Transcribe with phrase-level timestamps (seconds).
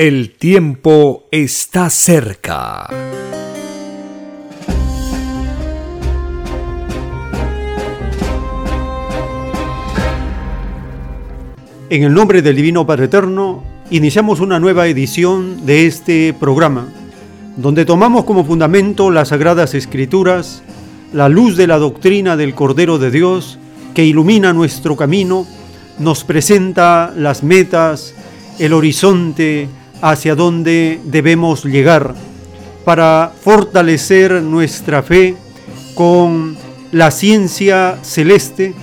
[0.00, 2.86] El tiempo está cerca.
[11.90, 16.86] En el nombre del Divino Padre Eterno, iniciamos una nueva edición de este programa,
[17.56, 20.62] donde tomamos como fundamento las Sagradas Escrituras,
[21.12, 23.58] la luz de la doctrina del Cordero de Dios
[23.94, 25.44] que ilumina nuestro camino
[25.98, 28.14] nos presenta las metas,
[28.60, 29.68] el horizonte
[30.00, 32.14] hacia donde debemos llegar
[32.84, 35.36] para fortalecer nuestra fe
[35.94, 36.56] con
[36.92, 38.74] la ciencia celeste,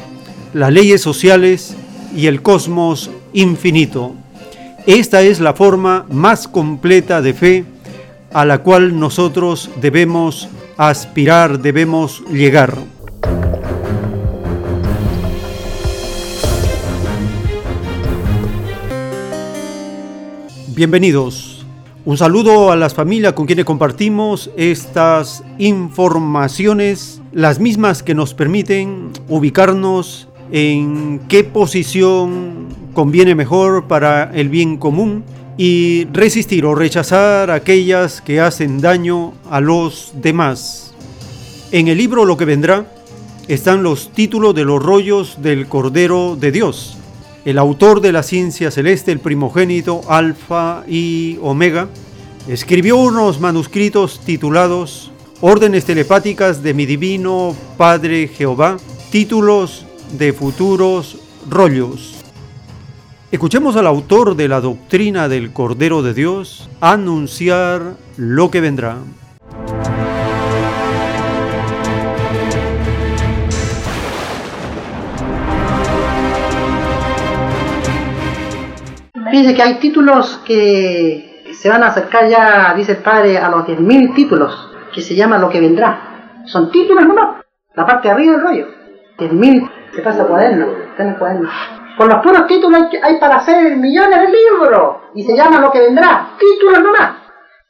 [0.54, 1.76] las leyes sociales
[2.16, 4.14] y el cosmos infinito.
[4.86, 7.66] Esta es la forma más completa de fe
[8.32, 12.78] a la cual nosotros debemos aspirar, debemos llegar.
[20.76, 21.66] Bienvenidos.
[22.04, 29.12] Un saludo a las familias con quienes compartimos estas informaciones, las mismas que nos permiten
[29.30, 35.24] ubicarnos en qué posición conviene mejor para el bien común
[35.58, 40.94] y resistir o rechazar aquellas que hacen daño a los demás.
[41.72, 42.92] En el libro Lo que vendrá
[43.48, 46.98] están los títulos de los rollos del Cordero de Dios
[47.46, 51.88] el autor de la ciencia celeste, el primogénito Alfa y Omega,
[52.48, 55.12] escribió unos manuscritos titulados
[55.42, 58.78] Órdenes telepáticas de mi divino Padre Jehová,
[59.12, 59.86] títulos
[60.18, 61.18] de futuros
[61.48, 62.16] rollos.
[63.32, 68.98] Escuchemos al autor de la doctrina del Cordero de Dios anunciar lo que vendrá.
[79.30, 83.66] Fíjense que hay títulos que se van a acercar ya, dice el padre, a los
[83.66, 86.44] 10.000 títulos, que se llama Lo que vendrá.
[86.46, 87.44] Son títulos nomás,
[87.74, 88.68] la parte de arriba del rollo.
[89.18, 91.50] 10.000, se pasa cuaderno, el cuaderno.
[91.98, 95.80] Con los puros títulos hay, para hacer millones de libros, y se llama Lo que
[95.80, 97.18] vendrá, títulos nomás.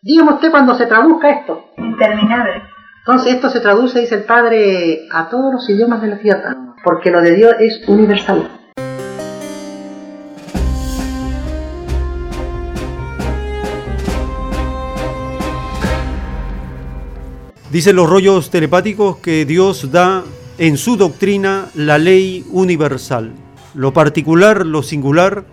[0.02, 1.72] Dígame usted cuando se traduzca esto.
[1.78, 2.64] Interminable.
[3.00, 7.12] Entonces esto se traduce, dice el Padre, a todos los idiomas de la tierra, porque
[7.12, 8.50] lo de Dios es universal.
[17.76, 20.24] Dicen los rollos telepáticos que Dios da
[20.58, 23.34] en su doctrina la ley universal.
[23.74, 25.44] Lo particular, lo singular,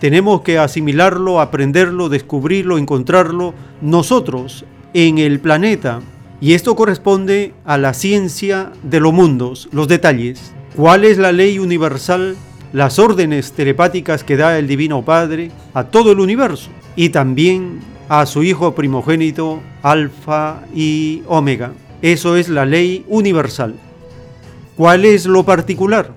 [0.00, 6.00] tenemos que asimilarlo, aprenderlo, descubrirlo, encontrarlo nosotros en el planeta.
[6.40, 10.52] Y esto corresponde a la ciencia de los mundos, los detalles.
[10.74, 12.34] ¿Cuál es la ley universal?
[12.72, 16.70] Las órdenes telepáticas que da el Divino Padre a todo el universo.
[16.96, 17.78] Y también
[18.08, 21.72] a su Hijo primogénito, Alfa y Omega.
[22.00, 23.74] Eso es la ley universal.
[24.76, 26.12] ¿Cuál es lo particular?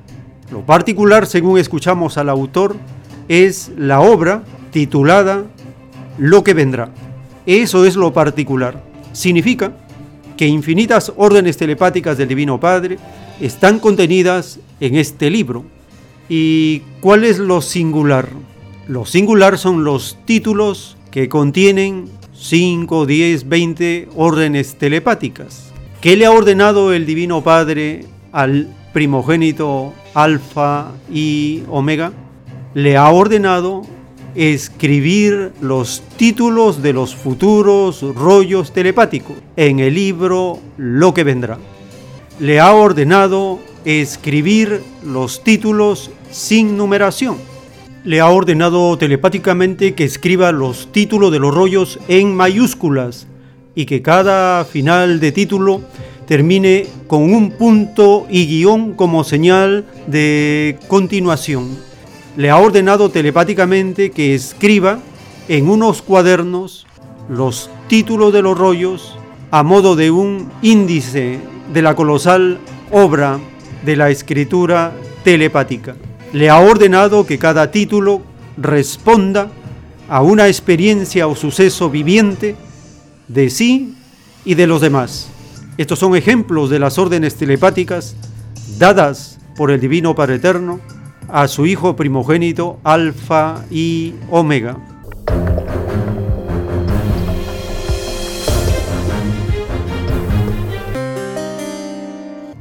[0.51, 2.75] Lo particular, según escuchamos al autor,
[3.27, 5.43] es la obra titulada
[6.17, 6.91] Lo que vendrá.
[7.45, 8.83] Eso es lo particular.
[9.13, 9.73] Significa
[10.38, 12.97] que infinitas órdenes telepáticas del Divino Padre
[13.39, 15.65] están contenidas en este libro.
[16.29, 18.29] ¿Y cuál es lo singular?
[18.88, 25.71] Lo singular son los títulos que contienen 5, 10, 20 órdenes telepáticas.
[25.99, 32.13] ¿Qué le ha ordenado el Divino Padre al primogénito Alfa y Omega?
[32.73, 33.83] Le ha ordenado
[34.33, 41.59] escribir los títulos de los futuros rollos telepáticos en el libro Lo que vendrá.
[42.39, 47.50] Le ha ordenado escribir los títulos sin numeración
[48.03, 53.27] le ha ordenado telepáticamente que escriba los títulos de los rollos en mayúsculas
[53.75, 55.81] y que cada final de título
[56.25, 61.77] termine con un punto y guion como señal de continuación.
[62.38, 65.00] Le ha ordenado telepáticamente que escriba
[65.48, 66.88] en unos cuadernos
[67.30, 69.18] los títulos de los rollos
[69.51, 71.39] a modo de un índice
[71.71, 72.57] de la colosal
[72.92, 73.39] obra
[73.86, 74.94] de la escritura
[75.24, 75.95] telepática.
[76.33, 78.21] Le ha ordenado que cada título
[78.55, 79.49] responda
[80.07, 82.55] a una experiencia o suceso viviente
[83.27, 83.95] de sí
[84.45, 85.29] y de los demás.
[85.77, 88.15] Estos son ejemplos de las órdenes telepáticas
[88.77, 90.79] dadas por el Divino Padre Eterno
[91.27, 94.77] a su Hijo primogénito Alfa y Omega.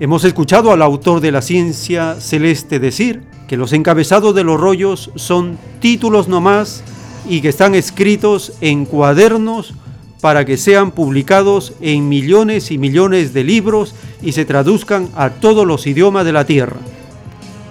[0.00, 5.10] Hemos escuchado al autor de la ciencia celeste decir que los encabezados de los rollos
[5.16, 6.84] son títulos nomás
[7.28, 9.74] y que están escritos en cuadernos
[10.20, 15.66] para que sean publicados en millones y millones de libros y se traduzcan a todos
[15.66, 16.76] los idiomas de la tierra.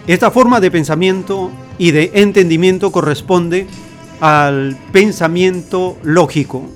[0.06, 3.66] Esta forma de pensamiento y de entendimiento corresponde
[4.20, 6.68] al pensamiento lógico,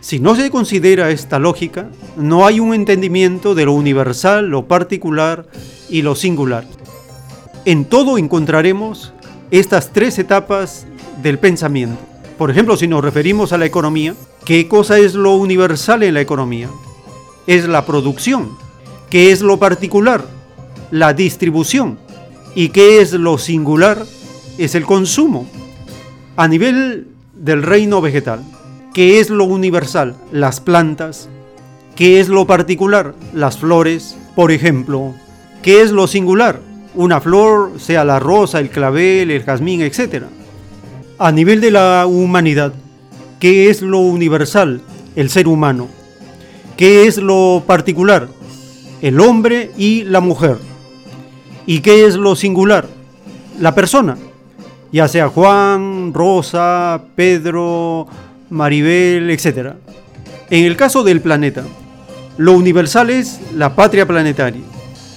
[0.00, 5.46] si no se considera esta lógica, no hay un entendimiento de lo universal, lo particular
[5.90, 6.64] y lo singular.
[7.68, 9.12] En todo encontraremos
[9.50, 10.86] estas tres etapas
[11.22, 12.00] del pensamiento.
[12.38, 14.14] Por ejemplo, si nos referimos a la economía,
[14.46, 16.70] ¿qué cosa es lo universal en la economía?
[17.46, 18.56] Es la producción.
[19.10, 20.24] ¿Qué es lo particular?
[20.90, 21.98] La distribución.
[22.54, 24.02] ¿Y qué es lo singular?
[24.56, 25.46] Es el consumo.
[26.36, 28.42] A nivel del reino vegetal,
[28.94, 30.16] ¿Qué es lo universal?
[30.32, 31.28] Las plantas.
[31.96, 33.14] ¿Qué es lo particular?
[33.34, 35.12] Las flores, por ejemplo.
[35.60, 36.67] ¿Qué es lo singular?
[36.94, 40.24] Una flor, sea la rosa, el clavel, el jazmín, etc.
[41.18, 42.72] A nivel de la humanidad,
[43.38, 44.80] ¿qué es lo universal?
[45.14, 45.88] El ser humano.
[46.76, 48.28] ¿Qué es lo particular?
[49.02, 50.58] El hombre y la mujer.
[51.66, 52.86] ¿Y qué es lo singular?
[53.60, 54.16] La persona.
[54.90, 58.06] Ya sea Juan, Rosa, Pedro,
[58.48, 59.74] Maribel, etc.
[60.50, 61.64] En el caso del planeta,
[62.38, 64.62] lo universal es la patria planetaria,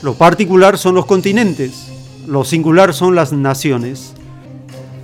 [0.02, 1.92] lo particular son los continentes,
[2.28, 4.14] lo singular son las naciones.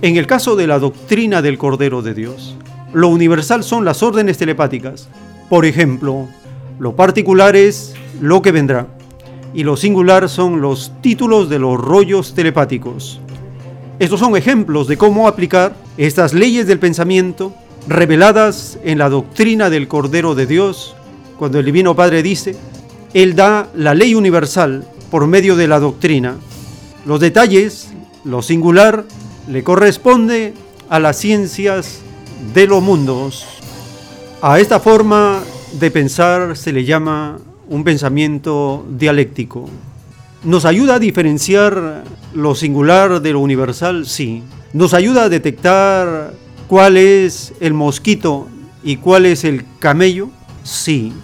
[0.02, 2.56] En el caso de la doctrina del Cordero de Dios,
[2.92, 5.08] lo universal son las órdenes telepáticas.
[5.48, 6.26] Por ejemplo,
[6.80, 8.88] lo particular es lo que vendrá
[9.54, 13.20] y lo singular son los títulos de los rollos telepáticos.
[14.00, 17.54] Estos son ejemplos de cómo aplicar estas leyes del pensamiento
[17.86, 20.96] reveladas en la doctrina del Cordero de Dios,
[21.38, 22.56] cuando el Divino Padre dice,
[23.14, 26.36] Él da la ley universal por medio de la doctrina.
[27.06, 27.88] Los detalles,
[28.24, 29.04] lo singular,
[29.48, 30.54] le corresponde
[30.88, 32.00] a las ciencias
[32.54, 33.46] de los mundos.
[34.42, 35.40] A esta forma
[35.78, 37.38] de pensar se le llama
[37.68, 39.68] un pensamiento dialéctico.
[40.44, 44.06] ¿Nos ayuda a diferenciar lo singular de lo universal?
[44.06, 44.42] Sí.
[44.72, 46.34] ¿Nos ayuda a detectar
[46.68, 48.46] ¿Cuál es el mosquito
[48.84, 50.28] y cuál es el camello?
[50.64, 51.14] Sí.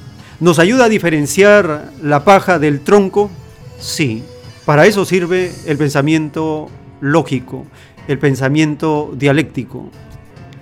[0.40, 3.30] ¿Nos ayuda a diferenciar la paja del tronco?
[3.78, 4.24] Sí.
[4.64, 6.68] Para eso sirve el pensamiento
[7.00, 7.66] lógico,
[8.08, 9.90] el pensamiento dialéctico.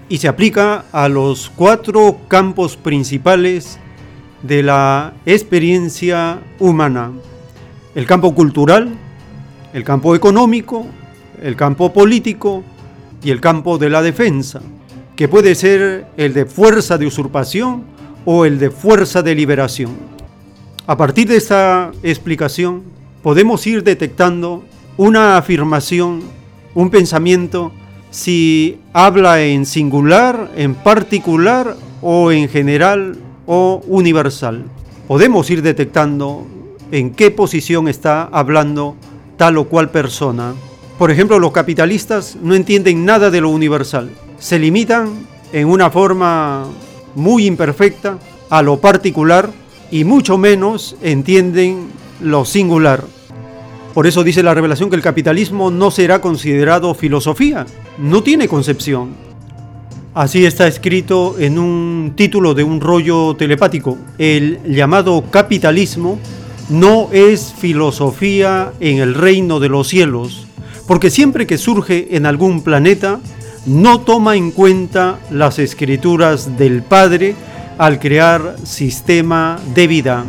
[0.09, 3.79] Y se aplica a los cuatro campos principales
[4.43, 7.12] de la experiencia humana.
[7.95, 8.91] El campo cultural,
[9.73, 10.87] el campo económico,
[11.41, 12.62] el campo político
[13.23, 14.61] y el campo de la defensa,
[15.17, 17.85] que puede ser el de fuerza de usurpación
[18.25, 19.93] o el de fuerza de liberación.
[20.87, 22.83] A partir de esta explicación,
[23.23, 24.64] podemos ir detectando
[24.97, 26.23] una afirmación,
[26.75, 27.73] un pensamiento,
[28.11, 34.64] si habla en singular, en particular o en general o universal.
[35.09, 36.47] Podemos ir detectando
[36.91, 38.97] en qué posición está hablando
[39.37, 40.55] tal o cual persona.
[40.99, 44.11] Por ejemplo, los capitalistas no entienden nada de lo universal.
[44.38, 46.67] Se limitan en una forma
[47.14, 48.19] muy imperfecta
[48.50, 49.50] a lo particular
[49.90, 51.88] y mucho menos entienden
[52.21, 53.04] lo singular.
[53.95, 57.66] Por eso dice la revelación que el capitalismo no será considerado filosofía,
[57.99, 59.11] no tiene concepción.
[60.14, 63.99] Así está escrito en un título de un rollo telepático.
[64.19, 66.19] El llamado capitalismo
[66.69, 70.47] no es filosofía en el reino de los cielos,
[70.87, 73.21] porque siempre que surge en algún planeta,
[73.66, 77.35] no toma en cuenta las escrituras del Padre
[77.78, 80.25] al crear sistema de vida,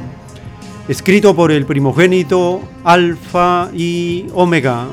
[0.88, 4.88] escrito por el primogénito Alfa y Omega.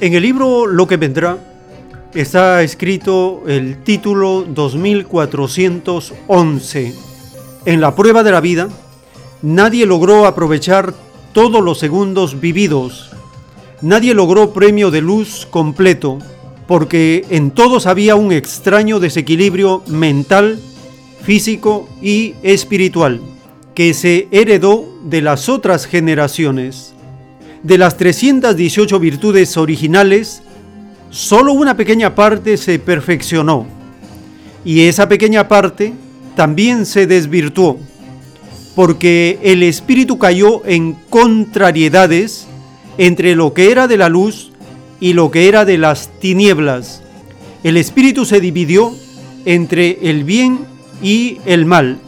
[0.00, 1.38] En el libro Lo que vendrá
[2.12, 7.13] está escrito el título 2411
[7.66, 8.68] en la prueba de la vida,
[9.40, 10.92] nadie logró aprovechar
[11.32, 13.10] todos los segundos vividos.
[13.80, 16.18] Nadie logró premio de luz completo,
[16.66, 20.60] porque en todos había un extraño desequilibrio mental,
[21.22, 23.22] físico y espiritual,
[23.74, 26.92] que se heredó de las otras generaciones.
[27.62, 30.42] De las 318 virtudes originales,
[31.08, 33.66] solo una pequeña parte se perfeccionó,
[34.66, 35.94] y esa pequeña parte
[36.34, 37.78] también se desvirtuó
[38.74, 42.46] porque el espíritu cayó en contrariedades
[42.98, 44.50] entre lo que era de la luz
[45.00, 47.02] y lo que era de las tinieblas.
[47.62, 48.94] El espíritu se dividió
[49.44, 50.60] entre el bien
[51.02, 51.98] y el mal.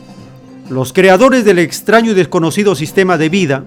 [0.68, 3.66] Los creadores del extraño y desconocido sistema de vida,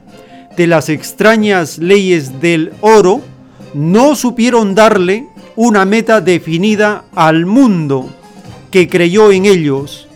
[0.58, 3.22] de las extrañas leyes del oro,
[3.74, 8.10] no supieron darle una meta definida al mundo
[8.72, 10.09] que creyó en ellos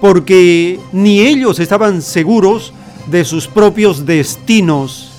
[0.00, 2.72] porque ni ellos estaban seguros
[3.06, 5.10] de sus propios destinos.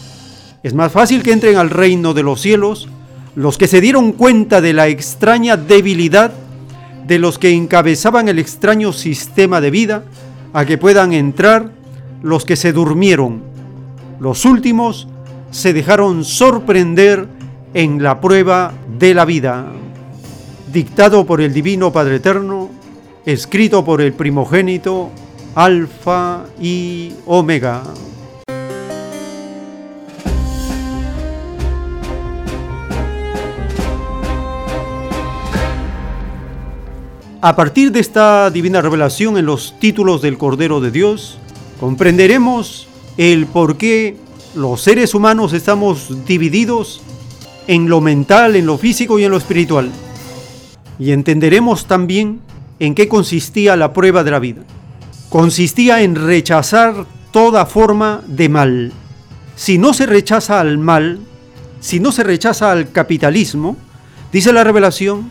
[0.64, 2.88] Es más fácil que entren al reino de los cielos
[3.36, 6.32] los que se dieron cuenta de la extraña debilidad
[7.08, 10.04] de los que encabezaban el extraño sistema de vida,
[10.54, 11.72] a que puedan entrar
[12.22, 13.42] los que se durmieron.
[14.20, 15.08] Los últimos
[15.50, 17.28] se dejaron sorprender
[17.74, 19.72] en la prueba de la vida.
[20.72, 22.70] Dictado por el Divino Padre Eterno,
[23.26, 25.10] escrito por el primogénito
[25.56, 27.84] Alfa y Omega.
[37.44, 41.40] A partir de esta divina revelación en los títulos del Cordero de Dios,
[41.80, 42.88] comprenderemos
[43.18, 44.16] el por qué
[44.54, 47.02] los seres humanos estamos divididos
[47.68, 49.90] en lo mental, en lo físico y en lo espiritual.
[51.00, 52.42] Y entenderemos también
[52.82, 54.64] en qué consistía la prueba de la vida.
[55.30, 58.92] Consistía en rechazar toda forma de mal.
[59.56, 61.20] Si no se rechaza al mal,
[61.80, 63.78] si no se rechaza al capitalismo,
[64.34, 65.30] dice la revelación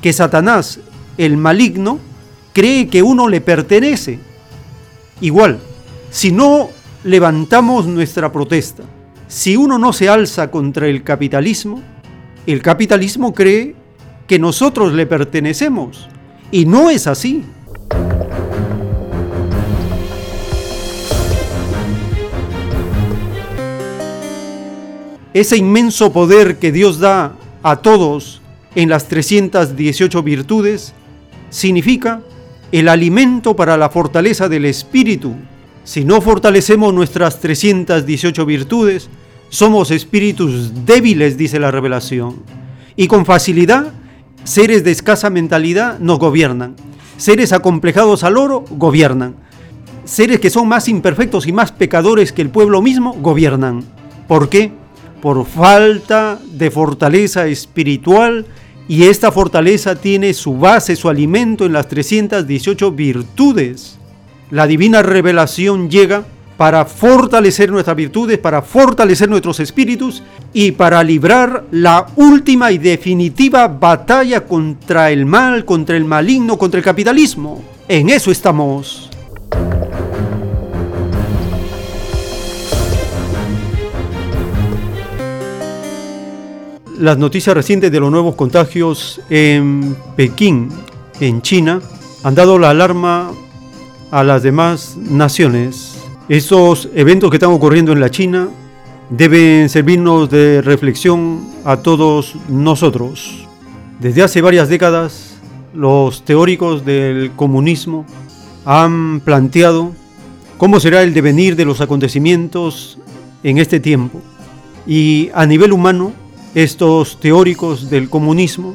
[0.00, 0.80] que Satanás,
[1.18, 1.98] el maligno,
[2.54, 4.18] cree que uno le pertenece.
[5.20, 5.58] Igual,
[6.10, 6.70] si no
[7.04, 8.84] levantamos nuestra protesta,
[9.28, 11.82] si uno no se alza contra el capitalismo,
[12.46, 13.76] el capitalismo cree
[14.26, 16.08] que nosotros le pertenecemos
[16.50, 17.44] y no es así.
[25.34, 28.40] Ese inmenso poder que Dios da a todos
[28.74, 30.94] en las 318 virtudes
[31.50, 32.22] significa
[32.72, 35.34] el alimento para la fortaleza del espíritu.
[35.84, 39.08] Si no fortalecemos nuestras 318 virtudes,
[39.48, 42.42] somos espíritus débiles, dice la revelación,
[42.96, 43.92] y con facilidad
[44.46, 46.76] Seres de escasa mentalidad nos gobiernan.
[47.16, 49.34] Seres acomplejados al oro gobiernan.
[50.04, 53.82] Seres que son más imperfectos y más pecadores que el pueblo mismo gobiernan.
[54.28, 54.70] ¿Por qué?
[55.20, 58.46] Por falta de fortaleza espiritual
[58.86, 63.98] y esta fortaleza tiene su base, su alimento en las 318 virtudes.
[64.52, 66.24] La divina revelación llega
[66.56, 70.22] para fortalecer nuestras virtudes, para fortalecer nuestros espíritus
[70.52, 76.78] y para librar la última y definitiva batalla contra el mal, contra el maligno, contra
[76.78, 77.62] el capitalismo.
[77.88, 79.10] En eso estamos.
[86.98, 90.70] Las noticias recientes de los nuevos contagios en Pekín,
[91.20, 91.82] en China,
[92.24, 93.32] han dado la alarma
[94.10, 95.95] a las demás naciones
[96.28, 98.48] estos eventos que están ocurriendo en la China
[99.10, 103.46] deben servirnos de reflexión a todos nosotros.
[104.00, 105.38] Desde hace varias décadas,
[105.72, 108.04] los teóricos del comunismo
[108.64, 109.92] han planteado
[110.58, 112.98] cómo será el devenir de los acontecimientos
[113.44, 114.20] en este tiempo.
[114.84, 116.12] Y a nivel humano,
[116.56, 118.74] estos teóricos del comunismo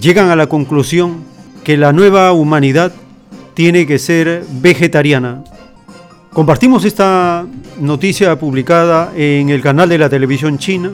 [0.00, 1.24] llegan a la conclusión
[1.64, 2.92] que la nueva humanidad
[3.54, 5.42] tiene que ser vegetariana,
[6.38, 7.48] Compartimos esta
[7.80, 10.92] noticia publicada en el canal de la televisión china,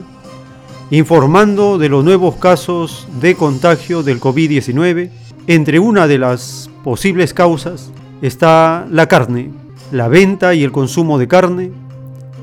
[0.89, 5.11] informando de los nuevos casos de contagio del COVID-19.
[5.45, 7.91] Entre una de las posibles causas
[8.23, 9.51] está la carne.
[9.91, 11.71] La venta y el consumo de carne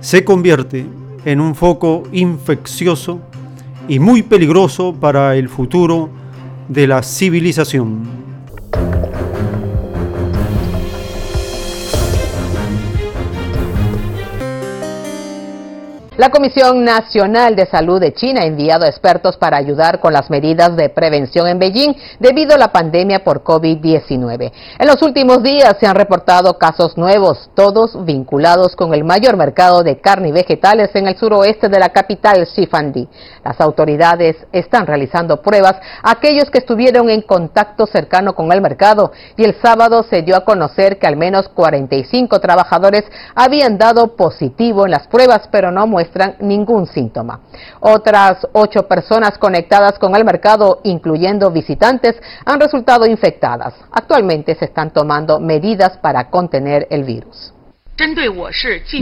[0.00, 0.86] se convierte
[1.24, 3.18] en un foco infeccioso
[3.88, 6.08] y muy peligroso para el futuro
[6.68, 8.31] de la civilización.
[16.22, 20.76] La Comisión Nacional de Salud de China ha enviado expertos para ayudar con las medidas
[20.76, 24.52] de prevención en Beijing debido a la pandemia por COVID-19.
[24.78, 29.82] En los últimos días se han reportado casos nuevos, todos vinculados con el mayor mercado
[29.82, 33.08] de carne y vegetales en el suroeste de la capital, Xifandi.
[33.44, 35.74] Las autoridades están realizando pruebas
[36.04, 40.36] a aquellos que estuvieron en contacto cercano con el mercado y el sábado se dio
[40.36, 43.02] a conocer que al menos 45 trabajadores
[43.34, 47.40] habían dado positivo en las pruebas, pero no muestran ningún síntoma.
[47.80, 53.74] Otras ocho personas conectadas con el mercado, incluyendo visitantes, han resultado infectadas.
[53.90, 57.52] Actualmente se están tomando medidas para contener el virus.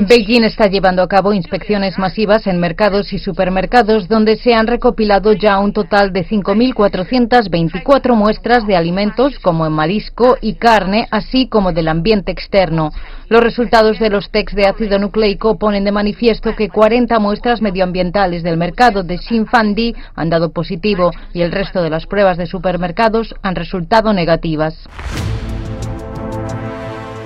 [0.08, 5.32] Beijing está llevando a cabo inspecciones masivas en mercados y supermercados donde se han recopilado
[5.32, 11.72] ya un total de 5.424 muestras de alimentos como en marisco y carne, así como
[11.72, 12.90] del ambiente externo.
[13.28, 18.42] Los resultados de los tests de ácido nucleico ponen de manifiesto que 40 muestras medioambientales
[18.42, 23.36] del mercado de Xinfandi han dado positivo y el resto de las pruebas de supermercados
[23.42, 24.74] han resultado negativas.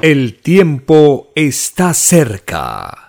[0.05, 3.07] El tiempo está cerca.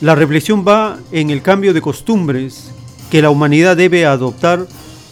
[0.00, 2.70] La reflexión va en el cambio de costumbres
[3.10, 4.68] que la humanidad debe adoptar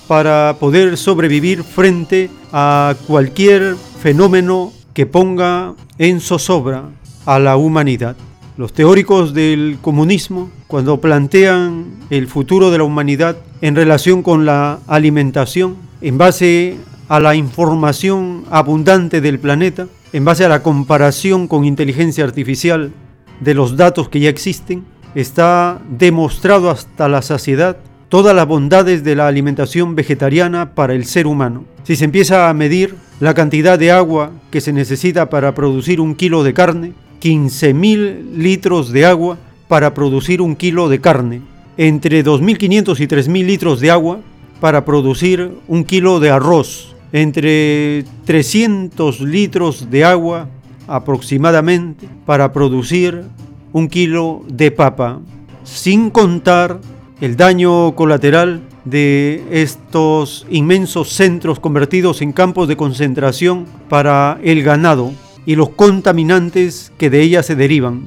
[0.07, 6.91] para poder sobrevivir frente a cualquier fenómeno que ponga en zozobra
[7.26, 8.14] a la humanidad.
[8.57, 14.79] Los teóricos del comunismo, cuando plantean el futuro de la humanidad en relación con la
[14.87, 16.76] alimentación, en base
[17.09, 22.93] a la información abundante del planeta, en base a la comparación con inteligencia artificial
[23.41, 24.85] de los datos que ya existen,
[25.15, 27.77] está demostrado hasta la saciedad
[28.09, 31.65] todas las bondades de la alimentación vegetariana para el ser humano.
[31.83, 36.15] Si se empieza a medir la cantidad de agua que se necesita para producir un
[36.15, 41.41] kilo de carne, 15.000 litros de agua para producir un kilo de carne,
[41.79, 44.21] entre 2.500 y 3.000 litros de agua
[44.61, 50.48] para producir un kilo de arroz, entre 300 litros de agua
[50.87, 53.25] aproximadamente para producir
[53.72, 55.20] un kilo de papa,
[55.64, 56.81] sin contar
[57.20, 65.12] el daño colateral de estos inmensos centros convertidos en campos de concentración para el ganado
[65.46, 68.07] y los contaminantes que de ella se derivan.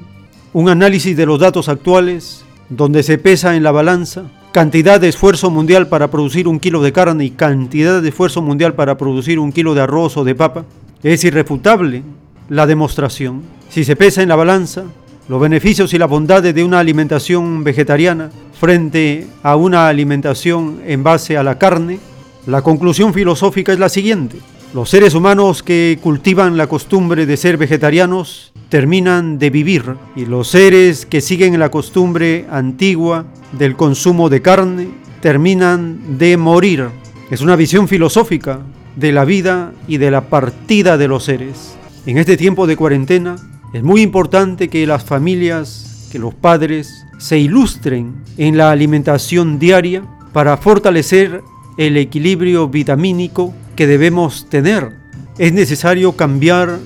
[0.54, 4.24] Un análisis de los datos actuales, donde se pesa en la balanza
[4.56, 8.74] cantidad de esfuerzo mundial para producir un kilo de carne y cantidad de esfuerzo mundial
[8.74, 10.64] para producir un kilo de arroz o de papa,
[11.04, 12.04] es irrefutable
[12.48, 13.42] la demostración.
[13.68, 14.86] Si se pesa en la balanza
[15.28, 21.36] los beneficios y las bondades de una alimentación vegetariana frente a una alimentación en base
[21.36, 22.00] a la carne,
[22.48, 24.38] la conclusión filosófica es la siguiente.
[24.74, 30.50] Los seres humanos que cultivan la costumbre de ser vegetarianos terminan de vivir y los
[30.50, 34.90] seres que siguen la costumbre antigua del consumo de carne
[35.22, 36.90] terminan de morir.
[37.32, 38.60] Es una visión filosófica
[38.98, 41.78] de la vida y de la partida de los seres.
[42.06, 43.38] En este tiempo de cuarentena
[43.72, 50.04] es muy importante que las familias, que los padres se ilustren en la alimentación diaria
[50.34, 51.42] para fortalecer
[51.78, 54.98] el equilibrio vitamínico que debemos tener.
[55.38, 56.78] Es necesario cambiar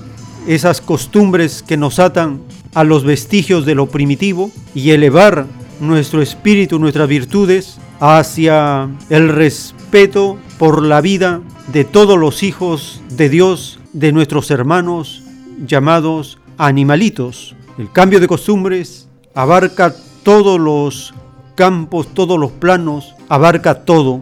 [0.46, 2.40] esas costumbres que nos atan
[2.74, 5.46] a los vestigios de lo primitivo y elevar
[5.80, 11.40] nuestro espíritu, nuestras virtudes hacia el respeto por la vida
[11.72, 15.22] de todos los hijos de Dios, de nuestros hermanos
[15.66, 17.54] llamados animalitos.
[17.78, 21.14] El cambio de costumbres abarca todos los
[21.54, 24.20] campos, todos los planos, abarca todo.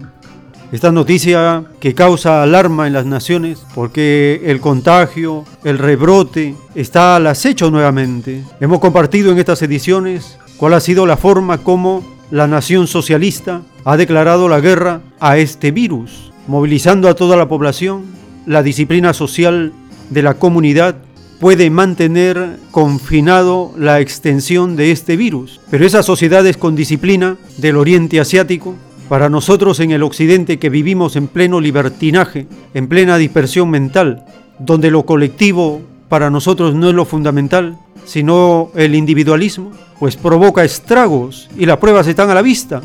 [0.70, 7.26] Esta noticia que causa alarma en las naciones porque el contagio, el rebrote está al
[7.26, 8.44] acecho nuevamente.
[8.60, 13.96] Hemos compartido en estas ediciones cuál ha sido la forma como la nación socialista ha
[13.96, 18.04] declarado la guerra a este virus, movilizando a toda la población.
[18.44, 19.72] La disciplina social
[20.10, 20.96] de la comunidad
[21.40, 25.60] puede mantener confinado la extensión de este virus.
[25.70, 28.74] Pero esas sociedades con disciplina del Oriente Asiático
[29.08, 34.24] para nosotros en el Occidente que vivimos en pleno libertinaje, en plena dispersión mental,
[34.58, 41.48] donde lo colectivo para nosotros no es lo fundamental, sino el individualismo, pues provoca estragos
[41.58, 42.82] y las pruebas están a la vista.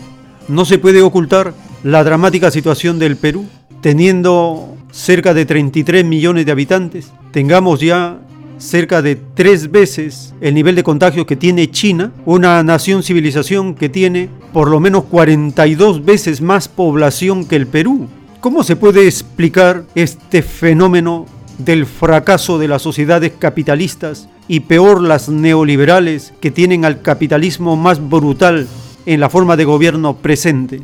[0.48, 3.46] No se puede ocultar la dramática situación del Perú,
[3.82, 8.20] teniendo cerca de 33 millones de habitantes, tengamos ya
[8.58, 13.90] cerca de tres veces el nivel de contagio que tiene China, una nación civilización que
[13.90, 18.08] tiene por lo menos 42 veces más población que el Perú.
[18.40, 21.26] ¿Cómo se puede explicar este fenómeno
[21.58, 28.10] del fracaso de las sociedades capitalistas y peor las neoliberales que tienen al capitalismo más
[28.10, 28.68] brutal
[29.06, 30.82] en la forma de gobierno presente.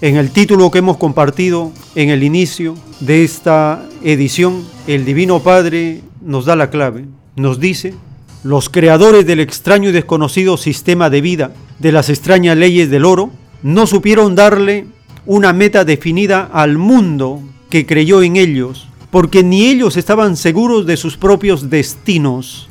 [0.00, 6.02] En el título que hemos compartido en el inicio de esta edición, el Divino Padre
[6.22, 7.06] nos da la clave.
[7.36, 7.94] Nos dice,
[8.42, 13.30] los creadores del extraño y desconocido sistema de vida, de las extrañas leyes del oro,
[13.62, 14.86] no supieron darle
[15.26, 20.96] una meta definida al mundo que creyó en ellos, porque ni ellos estaban seguros de
[20.96, 22.68] sus propios destinos.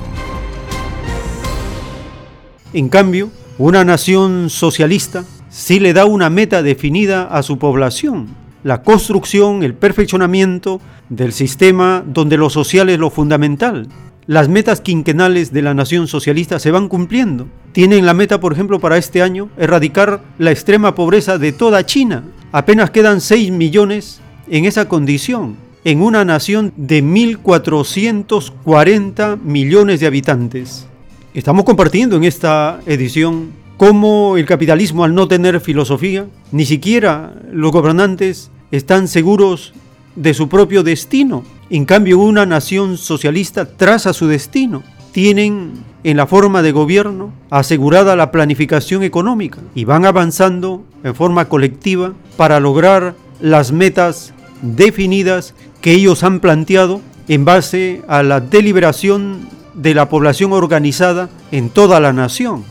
[2.72, 8.28] En cambio, una nación socialista sí le da una meta definida a su población,
[8.64, 13.86] la construcción, el perfeccionamiento del sistema donde lo social es lo fundamental.
[14.26, 17.48] Las metas quinquenales de la nación socialista se van cumpliendo.
[17.72, 22.24] Tienen la meta, por ejemplo, para este año, erradicar la extrema pobreza de toda China.
[22.52, 30.86] Apenas quedan 6 millones en esa condición, en una nación de 1.440 millones de habitantes.
[31.32, 37.70] Estamos compartiendo en esta edición cómo el capitalismo al no tener filosofía, ni siquiera los
[37.72, 39.72] gobernantes están seguros
[40.16, 41.44] de su propio destino.
[41.70, 44.82] En cambio, una nación socialista traza su destino.
[45.12, 51.44] Tienen en la forma de gobierno asegurada la planificación económica y van avanzando en forma
[51.46, 59.48] colectiva para lograr las metas definidas que ellos han planteado en base a la deliberación
[59.74, 62.64] de la población organizada en toda la nación.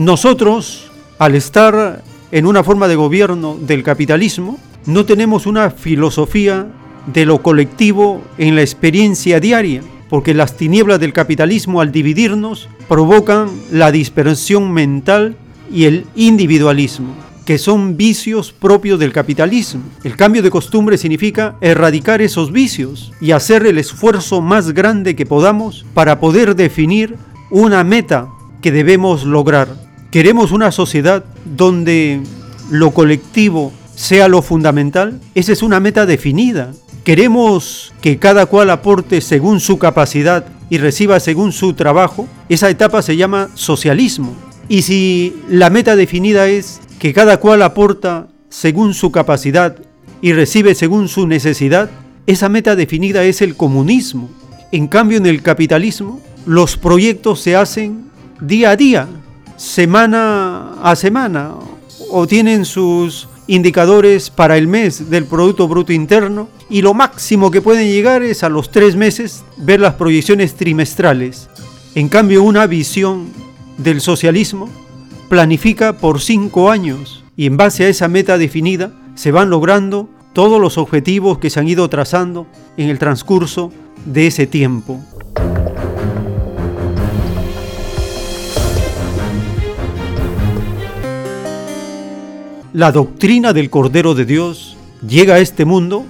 [0.00, 6.68] Nosotros, al estar en una forma de gobierno del capitalismo, no tenemos una filosofía
[7.12, 13.50] de lo colectivo en la experiencia diaria, porque las tinieblas del capitalismo al dividirnos provocan
[13.70, 15.36] la dispersión mental
[15.70, 19.82] y el individualismo, que son vicios propios del capitalismo.
[20.02, 25.26] El cambio de costumbre significa erradicar esos vicios y hacer el esfuerzo más grande que
[25.26, 27.18] podamos para poder definir
[27.50, 28.30] una meta
[28.62, 29.89] que debemos lograr.
[30.10, 32.20] ¿Queremos una sociedad donde
[32.68, 35.20] lo colectivo sea lo fundamental?
[35.36, 36.72] Esa es una meta definida.
[37.04, 42.26] ¿Queremos que cada cual aporte según su capacidad y reciba según su trabajo?
[42.48, 44.34] Esa etapa se llama socialismo.
[44.68, 49.76] Y si la meta definida es que cada cual aporta según su capacidad
[50.20, 51.88] y recibe según su necesidad,
[52.26, 54.28] esa meta definida es el comunismo.
[54.72, 59.08] En cambio, en el capitalismo, los proyectos se hacen día a día,
[59.60, 61.52] semana a semana
[62.10, 67.60] o tienen sus indicadores para el mes del Producto Bruto Interno y lo máximo que
[67.60, 71.50] pueden llegar es a los tres meses ver las proyecciones trimestrales.
[71.94, 73.26] En cambio, una visión
[73.76, 74.70] del socialismo
[75.28, 80.58] planifica por cinco años y en base a esa meta definida se van logrando todos
[80.58, 82.46] los objetivos que se han ido trazando
[82.78, 83.70] en el transcurso
[84.06, 85.04] de ese tiempo.
[92.72, 96.04] La doctrina del Cordero de Dios llega a este mundo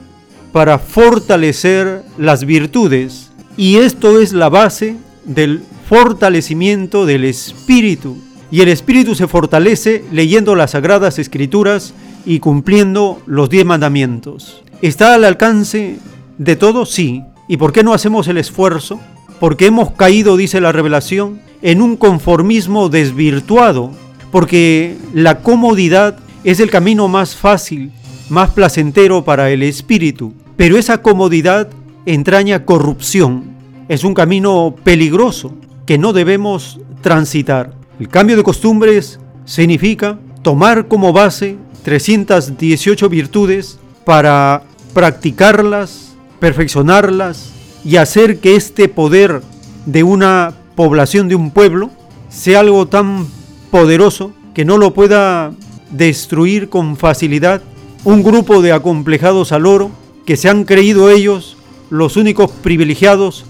[0.53, 8.19] para fortalecer las virtudes y esto es la base del fortalecimiento del espíritu.
[8.51, 11.95] Y el espíritu se fortalece leyendo las sagradas escrituras
[12.27, 14.63] y cumpliendo los diez mandamientos.
[14.83, 15.97] ¿Está al alcance
[16.37, 16.85] de todo?
[16.85, 17.23] Sí.
[17.49, 19.01] ¿Y por qué no hacemos el esfuerzo?
[19.39, 23.93] Porque hemos caído, dice la revelación, en un conformismo desvirtuado,
[24.31, 27.93] porque la comodidad es el camino más fácil,
[28.29, 31.69] más placentero para el espíritu, pero esa comodidad
[32.07, 33.45] entraña corrupción.
[33.89, 35.55] Es un camino peligroso
[35.87, 37.73] que no debemos transitar.
[37.99, 44.63] El cambio de costumbres significa tomar como base 318 virtudes para
[44.95, 47.51] practicarlas, perfeccionarlas
[47.85, 49.43] y hacer que este poder
[49.87, 51.91] de una población, de un pueblo,
[52.29, 53.27] sea algo tan
[53.71, 55.53] poderoso que no lo pueda
[55.91, 57.63] destruir con facilidad
[58.05, 59.91] un grupo de acomplejados al oro
[60.25, 61.57] que se han creído ellos
[61.91, 63.45] los únicos privilegiados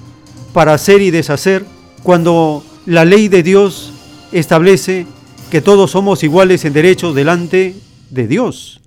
[0.53, 1.65] para hacer y deshacer
[2.03, 3.93] cuando la ley de Dios
[4.33, 5.07] establece
[5.51, 7.75] que todos somos iguales en derechos delante
[8.11, 8.81] de Dios.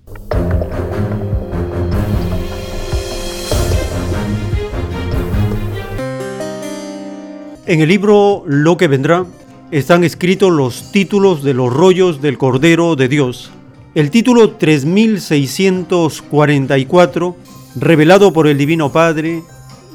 [7.65, 9.25] En el libro Lo que vendrá,
[9.73, 13.49] están escritos los títulos de los rollos del Cordero de Dios.
[13.95, 17.35] El título 3644,
[17.77, 19.41] revelado por el Divino Padre,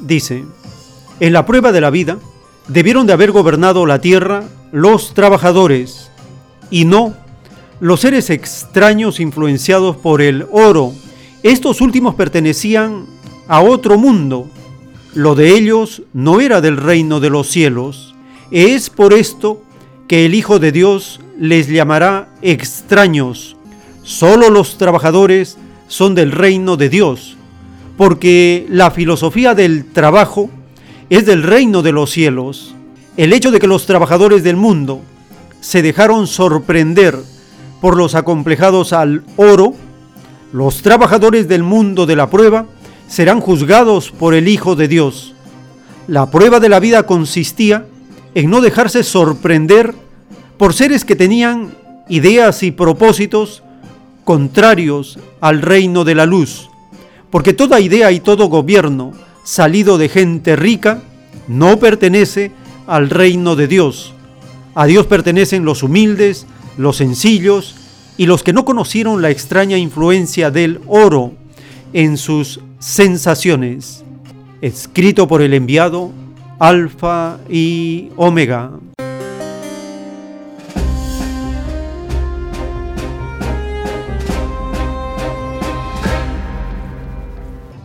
[0.01, 0.43] dice,
[1.21, 2.19] En la prueba de la vida,
[2.67, 6.11] debieron de haber gobernado la tierra los trabajadores
[6.69, 7.13] y no
[7.79, 10.91] los seres extraños influenciados por el oro.
[11.41, 13.05] Estos últimos pertenecían
[13.47, 14.49] a otro mundo.
[15.13, 18.13] Lo de ellos no era del reino de los cielos.
[18.51, 19.61] Es por esto
[20.09, 23.55] que el Hijo de Dios les llamará extraños.
[24.01, 27.37] Solo los trabajadores son del reino de Dios,
[27.95, 30.49] porque la filosofía del trabajo
[31.11, 32.73] es del reino de los cielos.
[33.17, 35.01] El hecho de que los trabajadores del mundo
[35.61, 37.15] se dejaron sorprender
[37.79, 39.75] por los acomplejados al oro,
[40.51, 42.65] los trabajadores del mundo de la prueba
[43.07, 45.35] serán juzgados por el Hijo de Dios.
[46.07, 47.98] La prueba de la vida consistía en
[48.35, 49.93] no dejarse sorprender
[50.57, 51.73] por seres que tenían
[52.09, 53.63] ideas y propósitos
[54.23, 56.69] contrarios al reino de la luz,
[57.31, 59.13] porque toda idea y todo gobierno
[59.43, 61.01] salido de gente rica
[61.47, 62.51] no pertenece
[62.87, 64.13] al reino de Dios.
[64.75, 66.45] A Dios pertenecen los humildes,
[66.77, 67.75] los sencillos
[68.17, 71.33] y los que no conocieron la extraña influencia del oro
[71.93, 74.03] en sus sensaciones.
[74.61, 76.11] Escrito por el enviado
[76.59, 78.71] Alfa y Omega.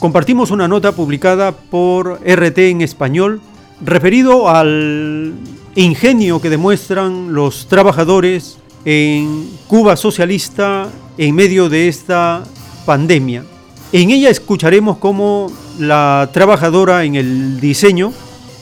[0.00, 3.40] Compartimos una nota publicada por RT en español
[3.80, 5.34] referido al
[5.76, 12.42] ingenio que demuestran los trabajadores en Cuba socialista en medio de esta
[12.84, 13.44] pandemia.
[13.92, 18.12] En ella escucharemos cómo la trabajadora en el diseño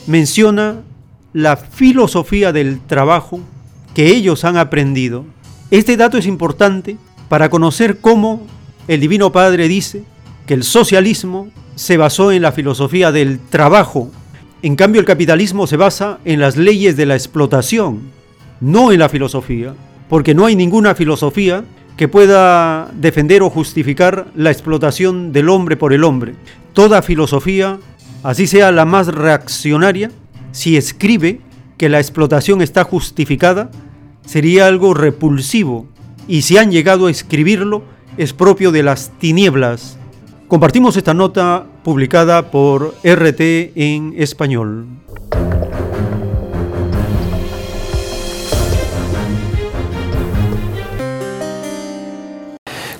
[0.07, 0.81] menciona
[1.33, 3.39] la filosofía del trabajo
[3.93, 5.25] que ellos han aprendido.
[5.71, 6.97] Este dato es importante
[7.29, 8.45] para conocer cómo
[8.87, 10.03] el Divino Padre dice
[10.45, 14.11] que el socialismo se basó en la filosofía del trabajo.
[14.61, 18.01] En cambio, el capitalismo se basa en las leyes de la explotación,
[18.61, 19.73] no en la filosofía,
[20.09, 21.63] porque no hay ninguna filosofía
[21.97, 26.35] que pueda defender o justificar la explotación del hombre por el hombre.
[26.73, 27.79] Toda filosofía,
[28.23, 30.11] así sea la más reaccionaria,
[30.51, 31.41] si escribe
[31.77, 33.69] que la explotación está justificada,
[34.25, 35.87] sería algo repulsivo,
[36.27, 37.83] y si han llegado a escribirlo,
[38.17, 39.97] es propio de las tinieblas.
[40.47, 43.41] Compartimos esta nota publicada por RT
[43.75, 44.85] en español.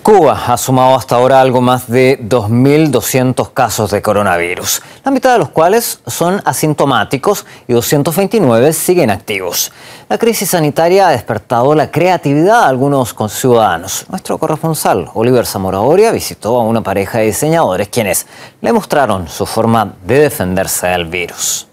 [0.03, 5.39] Cuba ha sumado hasta ahora algo más de 2.200 casos de coronavirus, la mitad de
[5.39, 9.71] los cuales son asintomáticos y 229 siguen activos.
[10.09, 14.05] La crisis sanitaria ha despertado la creatividad de algunos ciudadanos.
[14.09, 18.27] Nuestro corresponsal, Oliver Zamora Oria, visitó a una pareja de diseñadores quienes
[18.59, 21.65] le mostraron su forma de defenderse del virus.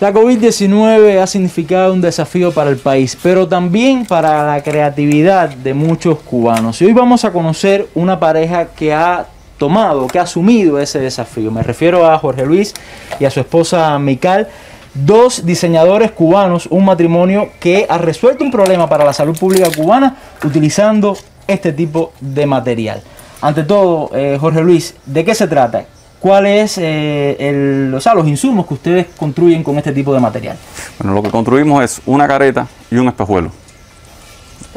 [0.00, 5.72] La COVID-19 ha significado un desafío para el país, pero también para la creatividad de
[5.72, 6.82] muchos cubanos.
[6.82, 9.26] Y hoy vamos a conocer una pareja que ha
[9.56, 11.52] tomado, que ha asumido ese desafío.
[11.52, 12.74] Me refiero a Jorge Luis
[13.20, 14.48] y a su esposa Mical,
[14.94, 20.16] dos diseñadores cubanos, un matrimonio que ha resuelto un problema para la salud pública cubana
[20.44, 23.00] utilizando este tipo de material.
[23.40, 25.84] Ante todo, eh, Jorge Luis, ¿de qué se trata?
[26.24, 30.56] ¿Cuáles eh, los insumos que ustedes construyen con este tipo de material?
[30.98, 33.50] Bueno, lo que construimos es una careta y un espejuelo.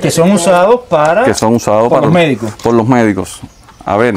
[0.01, 2.51] Que son usados para, que son usados por los médicos.
[2.61, 3.39] Por los médicos.
[3.85, 4.15] A ver,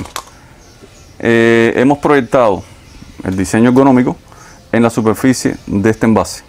[1.21, 2.65] eh, hemos proyectado
[3.23, 4.17] el diseño ergonómico
[4.73, 6.43] en la superficie de este envase.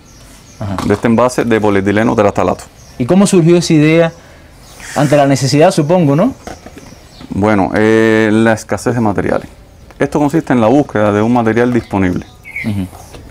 [0.88, 2.64] De este envase de polietileno terastalato.
[2.98, 4.12] ¿Y cómo surgió esa idea?
[4.96, 6.34] Ante la necesidad, supongo, ¿no?
[7.30, 9.61] Bueno, eh, la escasez de materiales.
[10.02, 12.26] Esto consiste en la búsqueda de un material disponible.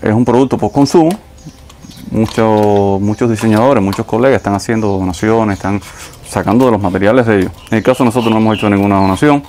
[0.01, 1.09] Es un producto por consumo.
[2.11, 5.81] Muchos, muchos diseñadores, muchos colegas están haciendo donaciones, están
[6.25, 7.51] sacando de los materiales de ellos.
[7.71, 9.43] En el caso nosotros no hemos hecho ninguna donación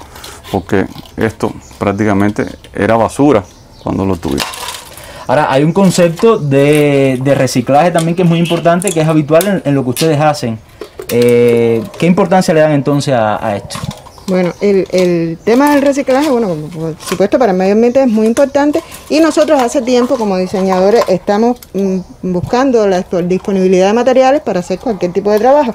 [0.51, 3.45] porque esto prácticamente era basura
[3.85, 4.45] cuando lo tuvimos.
[5.29, 9.75] Ahora, hay un concepto de, reciclaje también que es muy importante, que es habitual en,
[9.77, 10.59] lo que ustedes hacen.
[11.09, 13.79] Eh, ¿Qué importancia le dan entonces a esto?
[14.33, 18.27] Bueno, el, el, tema del reciclaje, bueno, por supuesto para el medio ambiente es muy
[18.27, 24.61] importante y nosotros hace tiempo como diseñadores estamos mm, buscando la disponibilidad de materiales para
[24.61, 25.75] hacer cualquier tipo de trabajo.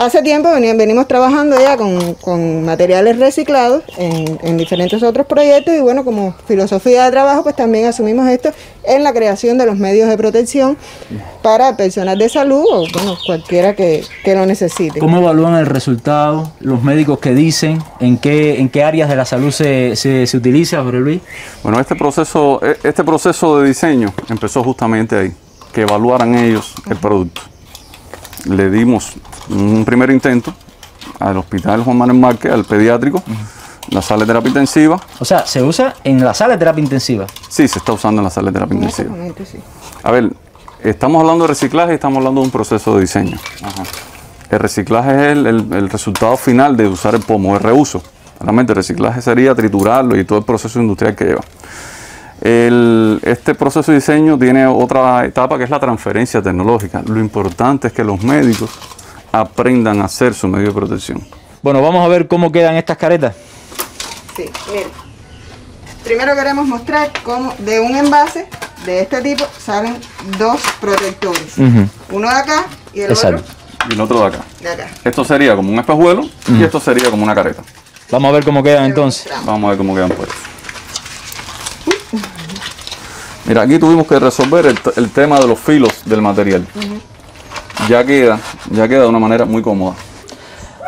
[0.00, 6.34] Hace tiempo venimos trabajando ya con, materiales reciclados en, diferentes otros proyectos y bueno, como
[6.46, 8.50] filosofía de trabajo, pues también asumimos esto
[8.84, 10.78] en la creación de los medios de protección
[11.42, 15.00] para personas de salud o bueno, cualquiera que, lo necesite.
[15.00, 16.50] ¿Cómo evalúan el resultado?
[16.60, 17.82] ¿Los médicos que dicen?
[18.00, 21.20] ¿En qué, en qué áreas de la salud se, se, se utiliza, Jorge Luis?
[21.62, 25.32] Bueno, este proceso, e, este proceso de diseño empezó justamente ahí,
[25.74, 27.42] que evaluaran ellos el producto.
[28.46, 29.12] Le dimos
[29.50, 30.54] un primer intento
[31.18, 33.22] al hospital Juan Manuel Márquez, al pediátrico,
[33.90, 35.00] la sala de terapia intensiva.
[35.18, 37.26] O sea, ¿se usa en la sala de terapia intensiva?
[37.48, 39.14] Sí, se está usando en la sala de terapia intensiva.
[40.02, 40.32] A ver,
[40.82, 43.38] estamos hablando de reciclaje y estamos hablando de un proceso de diseño.
[44.50, 48.02] El reciclaje es el, el, resultado final de usar el pomo, el reuso.
[48.40, 51.42] Realmente el reciclaje sería triturarlo y todo el proceso industrial que lleva.
[53.22, 57.02] este proceso de diseño tiene otra etapa que es la transferencia tecnológica.
[57.06, 58.70] Lo importante es que los médicos
[59.32, 61.26] aprendan a hacer su medio de protección.
[61.62, 63.34] Bueno, vamos a ver cómo quedan estas caretas.
[64.36, 64.88] Sí, miren.
[66.04, 68.48] Primero queremos mostrar cómo de un envase
[68.86, 69.98] de este tipo salen
[70.38, 71.58] dos protectores.
[72.10, 72.64] Uno de acá
[72.94, 73.40] y el otro.
[73.88, 74.44] Y el otro de acá.
[75.04, 77.62] Esto sería como un espejuelo y esto sería como una careta.
[78.10, 79.30] Vamos a ver cómo quedan entonces.
[79.44, 80.28] Vamos a ver cómo quedan pues.
[83.44, 86.66] Mira, aquí tuvimos que resolver el, tema de los filos del material.
[87.88, 88.38] Ya queda,
[88.70, 89.94] ya queda de una manera muy cómoda.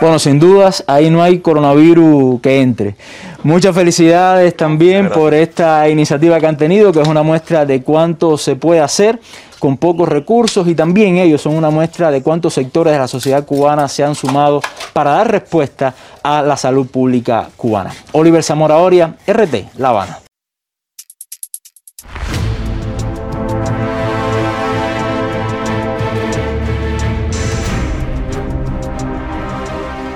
[0.00, 2.96] Bueno, sin dudas, ahí no hay coronavirus que entre.
[3.44, 8.36] Muchas felicidades también por esta iniciativa que han tenido, que es una muestra de cuánto
[8.36, 9.20] se puede hacer
[9.60, 13.44] con pocos recursos y también ellos son una muestra de cuántos sectores de la sociedad
[13.44, 14.60] cubana se han sumado
[14.92, 17.94] para dar respuesta a la salud pública cubana.
[18.10, 20.21] Oliver Zamora Oria, RT, La Habana.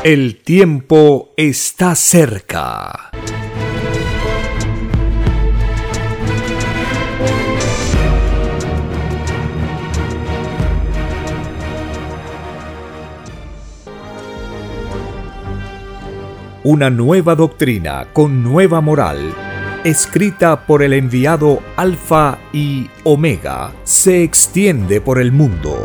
[0.09, 3.11] El tiempo está cerca.
[16.62, 19.35] Una nueva doctrina con nueva moral,
[19.83, 25.85] escrita por el enviado Alfa y Omega, se extiende por el mundo.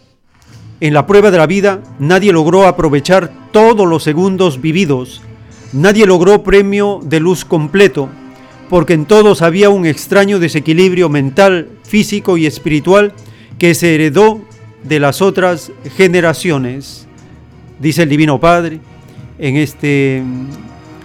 [0.80, 5.20] en la prueba de la vida nadie logró aprovechar todos los segundos vividos,
[5.74, 8.08] nadie logró premio de luz completo,
[8.70, 13.12] porque en todos había un extraño desequilibrio mental, físico y espiritual
[13.58, 14.40] que se heredó
[14.82, 17.06] de las otras generaciones,
[17.78, 18.80] dice el Divino Padre
[19.38, 20.22] en este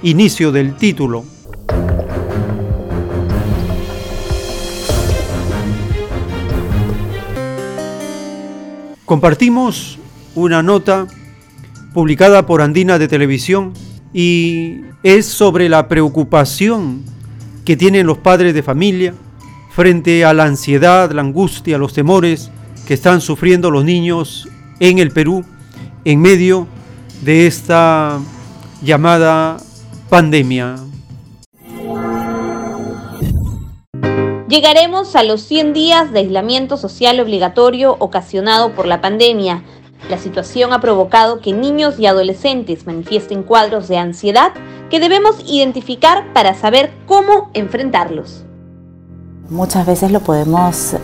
[0.04, 1.33] inicio del título.
[9.06, 10.00] Compartimos
[10.34, 11.08] una nota
[11.94, 13.74] publicada por Andina de Televisión
[14.14, 17.04] y es sobre la preocupación
[17.66, 19.14] que tienen los padres de familia
[19.72, 22.50] frente a la ansiedad, la angustia, los temores
[22.88, 24.48] que están sufriendo los niños
[24.80, 25.44] en el Perú
[26.06, 26.68] en medio
[27.24, 28.20] de esta
[28.82, 29.58] llamada
[30.10, 30.78] pandemia.
[34.54, 39.64] Llegaremos a los 100 días de aislamiento social obligatorio ocasionado por la pandemia.
[40.12, 44.52] La situación ha provocado que niños y adolescentes manifiesten cuadros de ansiedad
[44.92, 48.44] que debemos identificar para saber cómo enfrentarlos.
[49.50, 51.00] Muchas veces lo podemos eh,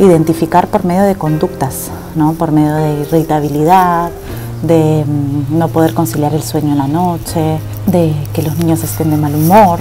[0.00, 2.32] identificar por medio de conductas, ¿no?
[2.32, 4.10] por medio de irritabilidad,
[4.64, 9.12] de mm, no poder conciliar el sueño en la noche, de que los niños estén
[9.12, 9.78] de mal humor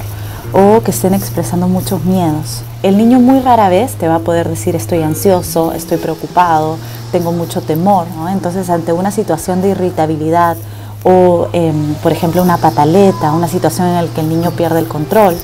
[0.56, 2.64] o que estén expresando muchos miedos.
[2.82, 6.78] El niño muy rara vez te va a poder decir estoy ansioso, estoy preocupado,
[7.12, 8.08] tengo mucho temor.
[8.32, 10.56] Entonces, ante una situación de irritabilidad
[11.04, 14.88] o, em, por ejemplo, una pataleta, una situación en la que el niño pierde el
[14.88, 15.36] control,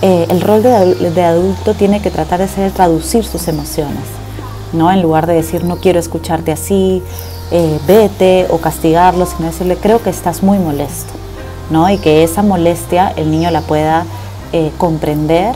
[0.00, 4.04] eh, el rol de, adulto tiene que tratar de ser traducir sus emociones,
[4.72, 4.90] ¿no?
[4.90, 7.02] En lugar de decir no quiero escucharte así,
[7.50, 11.12] eh, vete o castigarlo, sino decirle creo que estás muy molesto,
[11.70, 11.90] ¿no?
[11.90, 14.06] Y que esa molestia el niño la pueda
[14.52, 15.54] eh, comprender,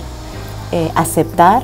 [0.95, 1.63] aceptar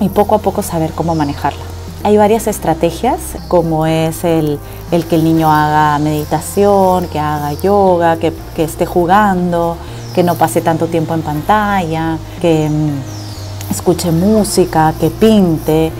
[0.00, 1.62] y poco a poco saber cómo manejarla.
[2.02, 4.58] Hay varias estrategias, como es el,
[4.90, 9.76] que el niño haga meditación, que haga yoga, que, esté jugando,
[10.14, 15.92] que no pase tanto tiempo en pantalla, que mm, escuche música, que pinte,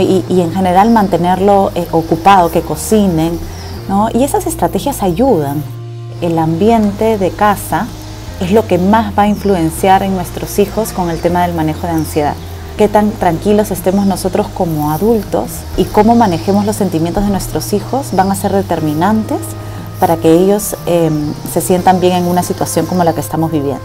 [0.00, 3.38] y, en general mantenerlo eh, ocupado, que cocinen.
[4.14, 5.62] Y esas estrategias ayudan.
[6.20, 7.86] El ambiente de casa
[8.40, 11.86] es lo que más va a influenciar en nuestros hijos con el tema del manejo
[11.86, 12.34] de ansiedad.
[12.76, 18.08] Qué tan tranquilos estemos nosotros como adultos y cómo manejemos los sentimientos de nuestros hijos
[18.12, 19.40] van a ser determinantes
[19.98, 23.80] para que ellos em, se sientan bien en una situación como la que estamos viviendo.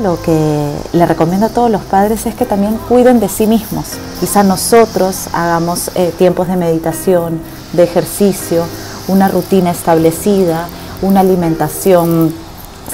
[0.00, 3.86] Lo que le recomiendo a todos los padres es que también cuiden de sí mismos.
[4.20, 7.40] Quizá nosotros hagamos eh, tiempos de meditación,
[7.72, 8.64] de ejercicio,
[9.08, 10.68] una rutina establecida,
[11.02, 12.32] una alimentación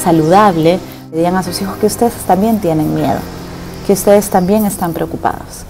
[0.01, 0.81] saludable.
[1.13, 3.19] Digan a sus hijos que ustedes también tienen miedo,
[3.87, 5.67] que ustedes también están preocupados,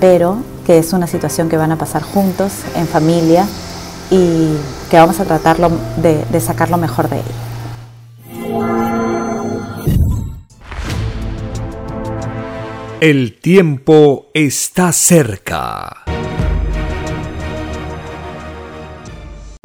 [0.00, 3.46] pero que es una situación que van a pasar juntos, en familia,
[4.10, 4.54] y
[4.90, 7.24] que vamos a tratarlo de, de sacar lo mejor de él.
[13.02, 16.04] El tiempo está cerca.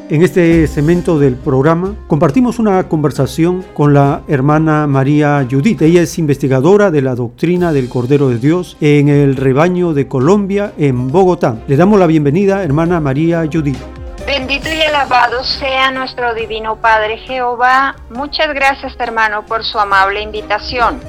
[0.08, 5.82] En este segmento del programa compartimos una conversación con la hermana María Judith.
[5.82, 10.74] Ella es investigadora de la doctrina del Cordero de Dios en el rebaño de Colombia
[10.78, 11.60] en Bogotá.
[11.68, 14.05] Le damos la bienvenida, hermana María Judith.
[14.48, 17.96] Bendito y alabado sea nuestro Divino Padre Jehová.
[18.12, 21.00] Muchas gracias hermano por su amable invitación.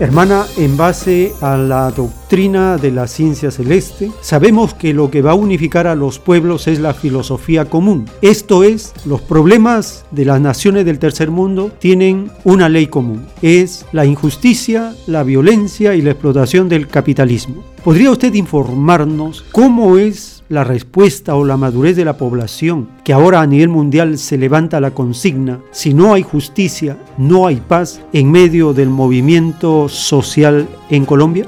[0.00, 5.30] Hermana, en base a la doctrina de la ciencia celeste, sabemos que lo que va
[5.32, 8.10] a unificar a los pueblos es la filosofía común.
[8.22, 13.24] Esto es, los problemas de las naciones del tercer mundo tienen una ley común.
[13.40, 17.62] Es la injusticia, la violencia y la explotación del capitalismo.
[17.84, 23.40] ¿Podría usted informarnos cómo es la respuesta o la madurez de la población, que ahora
[23.40, 28.32] a nivel mundial se levanta la consigna, si no hay justicia, no hay paz en
[28.32, 31.46] medio del movimiento social en Colombia?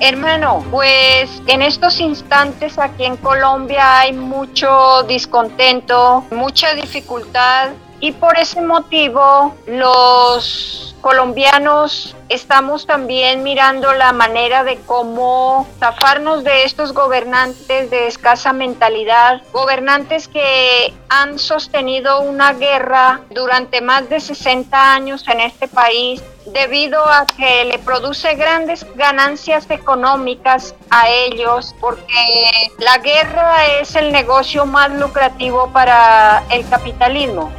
[0.00, 8.38] Hermano, pues en estos instantes aquí en Colombia hay mucho descontento, mucha dificultad y por
[8.38, 17.90] ese motivo los colombianos estamos también mirando la manera de cómo zafarnos de estos gobernantes
[17.90, 25.40] de escasa mentalidad, gobernantes que han sostenido una guerra durante más de 60 años en
[25.40, 33.66] este país debido a que le produce grandes ganancias económicas a ellos, porque la guerra
[33.80, 37.52] es el negocio más lucrativo para el capitalismo.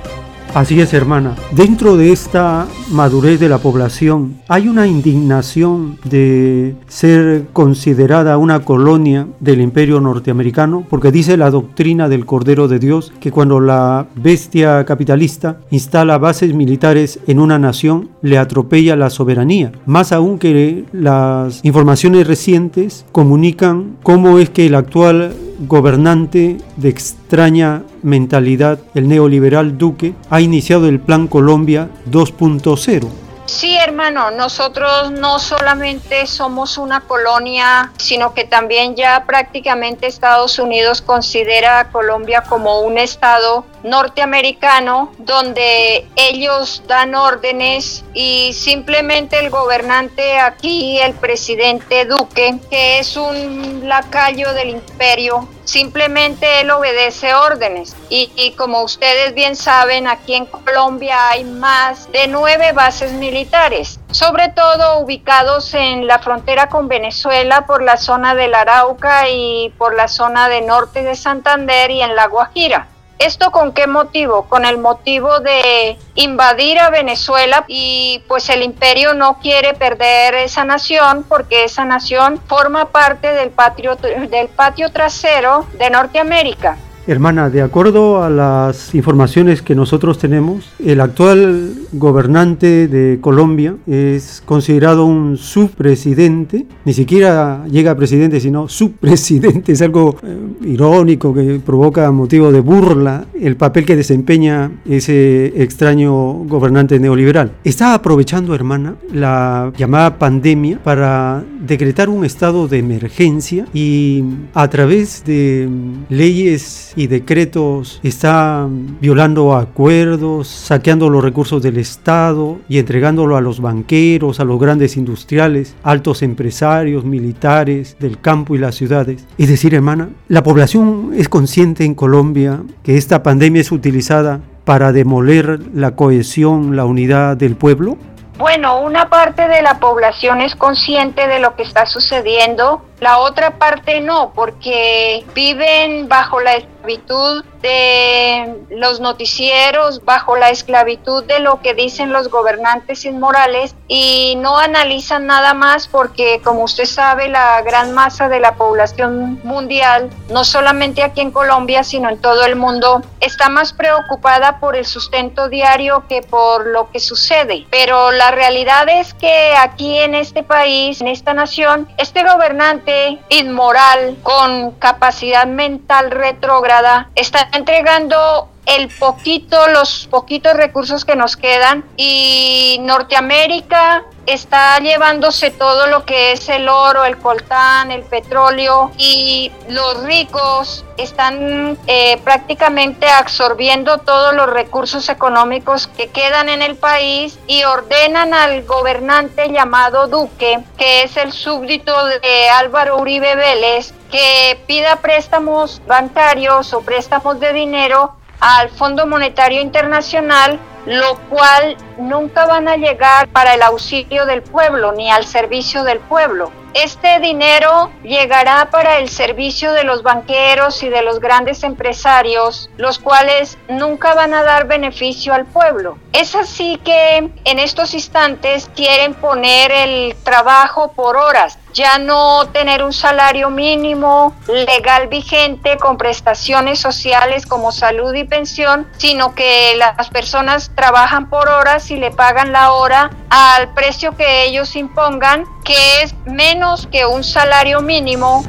[0.54, 1.36] Así es, hermana.
[1.54, 9.28] Dentro de esta madurez de la población hay una indignación de ser considerada una colonia
[9.40, 14.84] del imperio norteamericano, porque dice la doctrina del Cordero de Dios que cuando la bestia
[14.84, 19.72] capitalista instala bases militares en una nación, le atropella la soberanía.
[19.86, 25.34] Más aún que las informaciones recientes comunican cómo es que el actual
[25.68, 34.32] gobernante de extraña mentalidad, el neoliberal Duque, ha iniciado el Plan Colombia 2.0 Sí, hermano,
[34.32, 41.92] nosotros no solamente somos una colonia, sino que también ya prácticamente Estados Unidos considera a
[41.92, 51.14] Colombia como un estado norteamericano donde ellos dan órdenes y simplemente el gobernante aquí, el
[51.14, 57.96] presidente Duque, que es un lacayo del imperio, simplemente él obedece órdenes.
[58.10, 64.50] Y, como ustedes bien saben, aquí en Colombia hay más de nueve bases militares, sobre
[64.50, 70.10] todo ubicados en la frontera con Venezuela por la zona del Arauca y por la
[70.10, 72.88] zona de norte de Santander y en La Guajira.
[73.22, 74.46] ¿Esto con qué motivo?
[74.50, 80.64] Con el motivo de invadir a Venezuela y pues el imperio no quiere perder esa
[80.64, 86.80] nación porque esa nación forma parte del patio, del patio trasero de Norteamérica.
[87.08, 94.44] Hermana, de acuerdo a las informaciones que nosotros tenemos, el actual gobernante de Colombia es
[94.46, 100.38] considerado un subpresidente, ni siquiera llega a presidente, sino subpresidente, es algo eh,
[100.68, 106.12] irónico que provoca motivo de burla el papel que desempeña ese extraño
[106.46, 107.54] gobernante neoliberal.
[107.64, 114.24] Está aprovechando, hermana, la llamada pandemia para decretar un estado de emergencia y
[114.54, 115.70] a través de
[116.10, 118.68] leyes y decretos está
[119.00, 124.98] violando acuerdos, saqueando los recursos del Estado y entregándolo a los banqueros, a los grandes
[124.98, 129.26] industriales, altos empresarios, militares del campo y las ciudades.
[129.38, 134.92] Es decir, hermana, la población es consciente en Colombia que esta pandemia es utilizada para
[134.92, 137.98] demoler la cohesión, la unidad del pueblo?
[138.38, 143.58] Bueno, una parte de la población es consciente de lo que está sucediendo, la otra
[143.58, 151.62] parte no, porque viven bajo la esclavitud de los noticieros, bajo la esclavitud de lo
[151.62, 157.62] que dicen los gobernantes inmorales y no analizan nada más porque, como usted sabe, la
[157.62, 162.56] gran masa de la población mundial, no solamente aquí en Colombia, sino en todo el
[162.56, 167.66] mundo, está más preocupada por el sustento diario que por lo que sucede.
[167.70, 172.91] Pero la realidad es que aquí en este país, en esta nación, este gobernante
[173.30, 181.84] inmoral con capacidad mental retrógrada está entregando el poquito, los poquitos recursos que nos quedan
[181.98, 189.52] y Norteamérica está llevándose todo lo que es el oro, el coltán, el petróleo y
[189.68, 197.40] los ricos están eh, prácticamente absorbiendo todos los recursos económicos que quedan en el país
[197.48, 204.60] y ordenan al gobernante llamado Duque, que es el súbdito de Álvaro Uribe Vélez, que
[204.68, 212.68] pida préstamos bancarios o préstamos de dinero al Fondo Monetario Internacional, lo cual nunca van
[212.68, 216.52] a llegar para el auxilio del pueblo ni al servicio del pueblo.
[216.74, 222.98] Este dinero llegará para el servicio de los banqueros y de los grandes empresarios, los
[222.98, 225.98] cuales nunca van a dar beneficio al pueblo.
[226.14, 232.84] Es así que en estos instantes quieren poner el trabajo por horas, ya no tener
[232.84, 240.10] un salario mínimo legal vigente con prestaciones sociales como salud y pensión, sino que las
[240.10, 246.04] personas trabajan por horas y le pagan la hora al precio que ellos impongan, que
[246.04, 248.44] es menos que un salario mínimo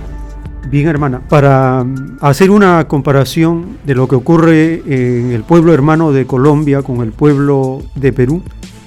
[0.72, 1.84] Bien, hermana, para
[2.22, 7.12] hacer una comparación de lo que ocurre en el pueblo hermano de Colombia con el
[7.12, 8.42] pueblo de Perú,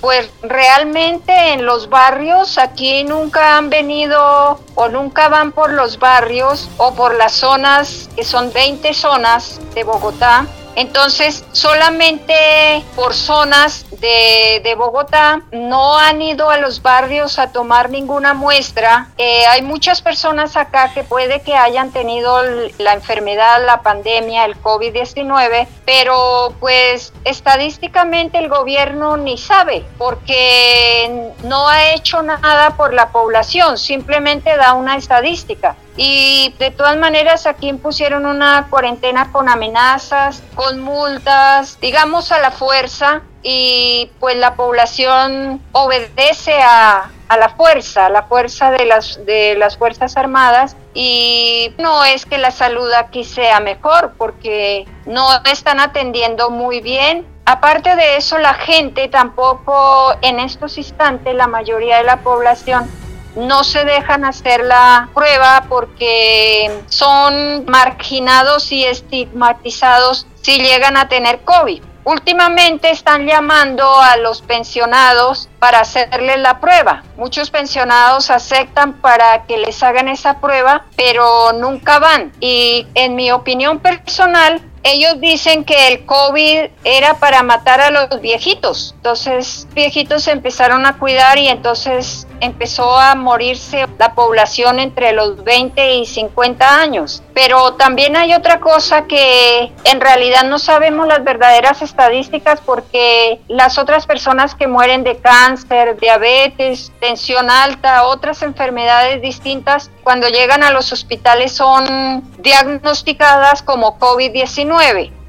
[0.00, 6.68] pues realmente en los barrios aquí nunca han venido o nunca van por los barrios
[6.76, 10.46] o por las zonas que son 20 zonas de Bogotá
[10.78, 18.32] entonces, solamente por zonas de, Bogotá no han ido a los barrios a tomar ninguna
[18.32, 19.08] muestra.
[19.18, 22.40] Eh, hay muchas personas acá que puede que hayan tenido
[22.78, 31.68] la enfermedad, la pandemia, el COVID-19, pero pues estadísticamente el gobierno ni sabe porque no
[31.68, 35.74] ha hecho nada por la población, simplemente da una estadística.
[35.98, 42.52] Y de todas maneras aquí impusieron una cuarentena con amenazas, con multas, digamos a la
[42.52, 49.24] fuerza, y pues la población obedece a, a la fuerza, a la fuerza de las,
[49.26, 55.28] de las Fuerzas Armadas y no es que la salud aquí sea mejor porque no
[55.44, 57.26] están atendiendo muy bien.
[57.44, 62.90] Aparte de eso, la gente tampoco en estos instantes, la mayoría de la población
[63.38, 71.40] no se dejan hacer la prueba porque son marginados y estigmatizados si llegan a tener
[71.40, 71.82] COVID.
[72.04, 77.02] Últimamente están llamando a los pensionados para hacerles la prueba.
[77.18, 82.32] Muchos pensionados aceptan para que les hagan esa prueba, pero nunca van.
[82.40, 88.20] Y en mi opinión personal, ellos dicen que el COVID era para matar a los
[88.20, 88.94] viejitos.
[88.96, 95.42] Entonces, viejitos se empezaron a cuidar y entonces empezó a morirse la población entre los
[95.42, 97.22] 20 y 50 años.
[97.34, 103.78] Pero también hay otra cosa que en realidad no sabemos las verdaderas estadísticas porque las
[103.78, 110.70] otras personas que mueren de cáncer, diabetes, tensión alta, otras enfermedades distintas, cuando llegan a
[110.70, 114.67] los hospitales son diagnosticadas como COVID-19.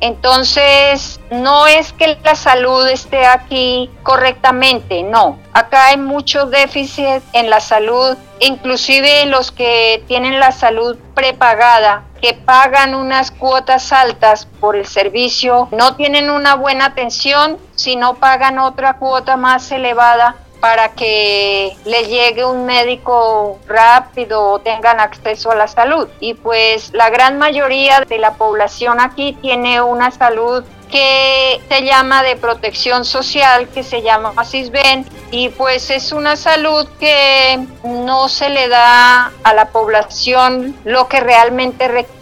[0.02, 5.40] Entonces, no es que la salud esté aquí correctamente, no.
[5.54, 12.34] Acá hay mucho déficit en la salud, inclusive los que tienen la salud prepagada, que
[12.34, 18.60] pagan unas cuotas altas por el servicio, no tienen una buena atención si no pagan
[18.60, 25.56] otra cuota más elevada para que les llegue un médico rápido o tengan acceso a
[25.56, 26.08] la salud.
[26.20, 32.24] Y pues la gran mayoría de la población aquí tiene una salud que se llama
[32.24, 38.50] de protección social, que se llama CISBEN, y pues es una salud que no se
[38.50, 42.19] le da a la población lo que realmente requiere,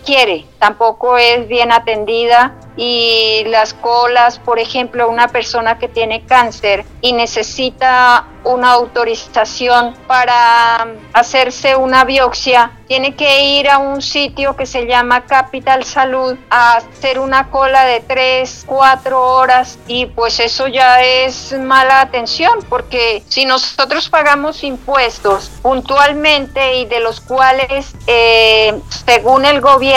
[0.60, 7.12] tampoco es bien atendida y las colas, por ejemplo, una persona que tiene cáncer y
[7.14, 14.86] necesita una autorización para hacerse una biopsia, tiene que ir a un sitio que se
[14.86, 21.02] llama Capital Salud a hacer una cola de 3, 4 horas y pues eso ya
[21.02, 29.44] es mala atención porque si nosotros pagamos impuestos puntualmente y de los cuales eh, según
[29.44, 29.97] el gobierno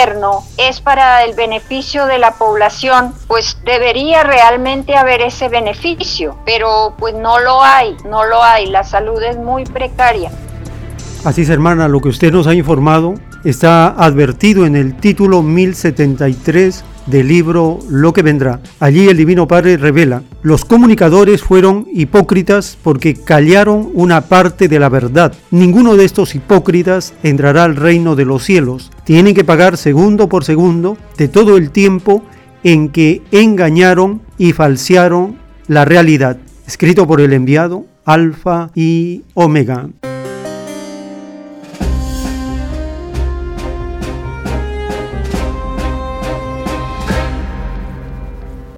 [0.57, 7.13] es para el beneficio de la población, pues debería realmente haber ese beneficio, pero pues
[7.13, 10.31] no lo hay, no lo hay, la salud es muy precaria.
[11.23, 16.83] Así es, hermana, lo que usted nos ha informado está advertido en el título 1073
[17.11, 18.61] del libro Lo que vendrá.
[18.79, 24.89] Allí el Divino Padre revela, los comunicadores fueron hipócritas porque callaron una parte de la
[24.89, 25.33] verdad.
[25.51, 28.91] Ninguno de estos hipócritas entrará al reino de los cielos.
[29.03, 32.23] Tienen que pagar segundo por segundo de todo el tiempo
[32.63, 35.37] en que engañaron y falsearon
[35.67, 36.37] la realidad.
[36.65, 39.89] Escrito por el enviado Alfa y Omega.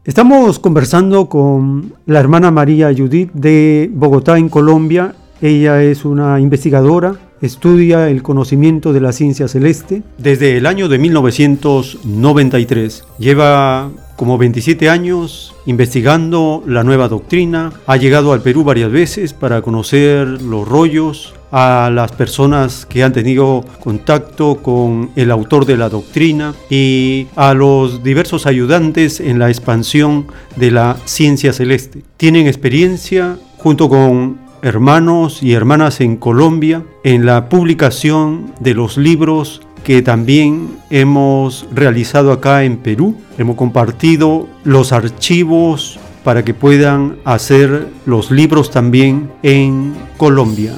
[0.05, 5.15] Estamos conversando con la hermana María Judith de Bogotá, en Colombia.
[5.41, 10.97] Ella es una investigadora, estudia el conocimiento de la ciencia celeste desde el año de
[10.97, 13.05] 1993.
[13.17, 19.61] Lleva como 27 años investigando la nueva doctrina, ha llegado al Perú varias veces para
[19.61, 25.87] conocer los rollos, a las personas que han tenido contacto con el autor de la
[25.87, 30.25] doctrina y a los diversos ayudantes en la expansión
[30.55, 32.01] de la ciencia celeste.
[32.17, 39.61] Tienen experiencia junto con hermanos y hermanas en Colombia en la publicación de los libros
[39.83, 43.15] que también hemos realizado acá en Perú.
[43.37, 50.73] Hemos compartido los archivos para que puedan hacer los libros también en Colombia.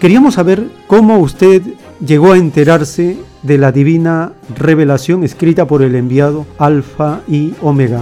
[0.00, 1.60] Queríamos saber cómo usted
[2.02, 8.00] llegó a enterarse de la divina revelación escrita por el enviado Alfa y Omega.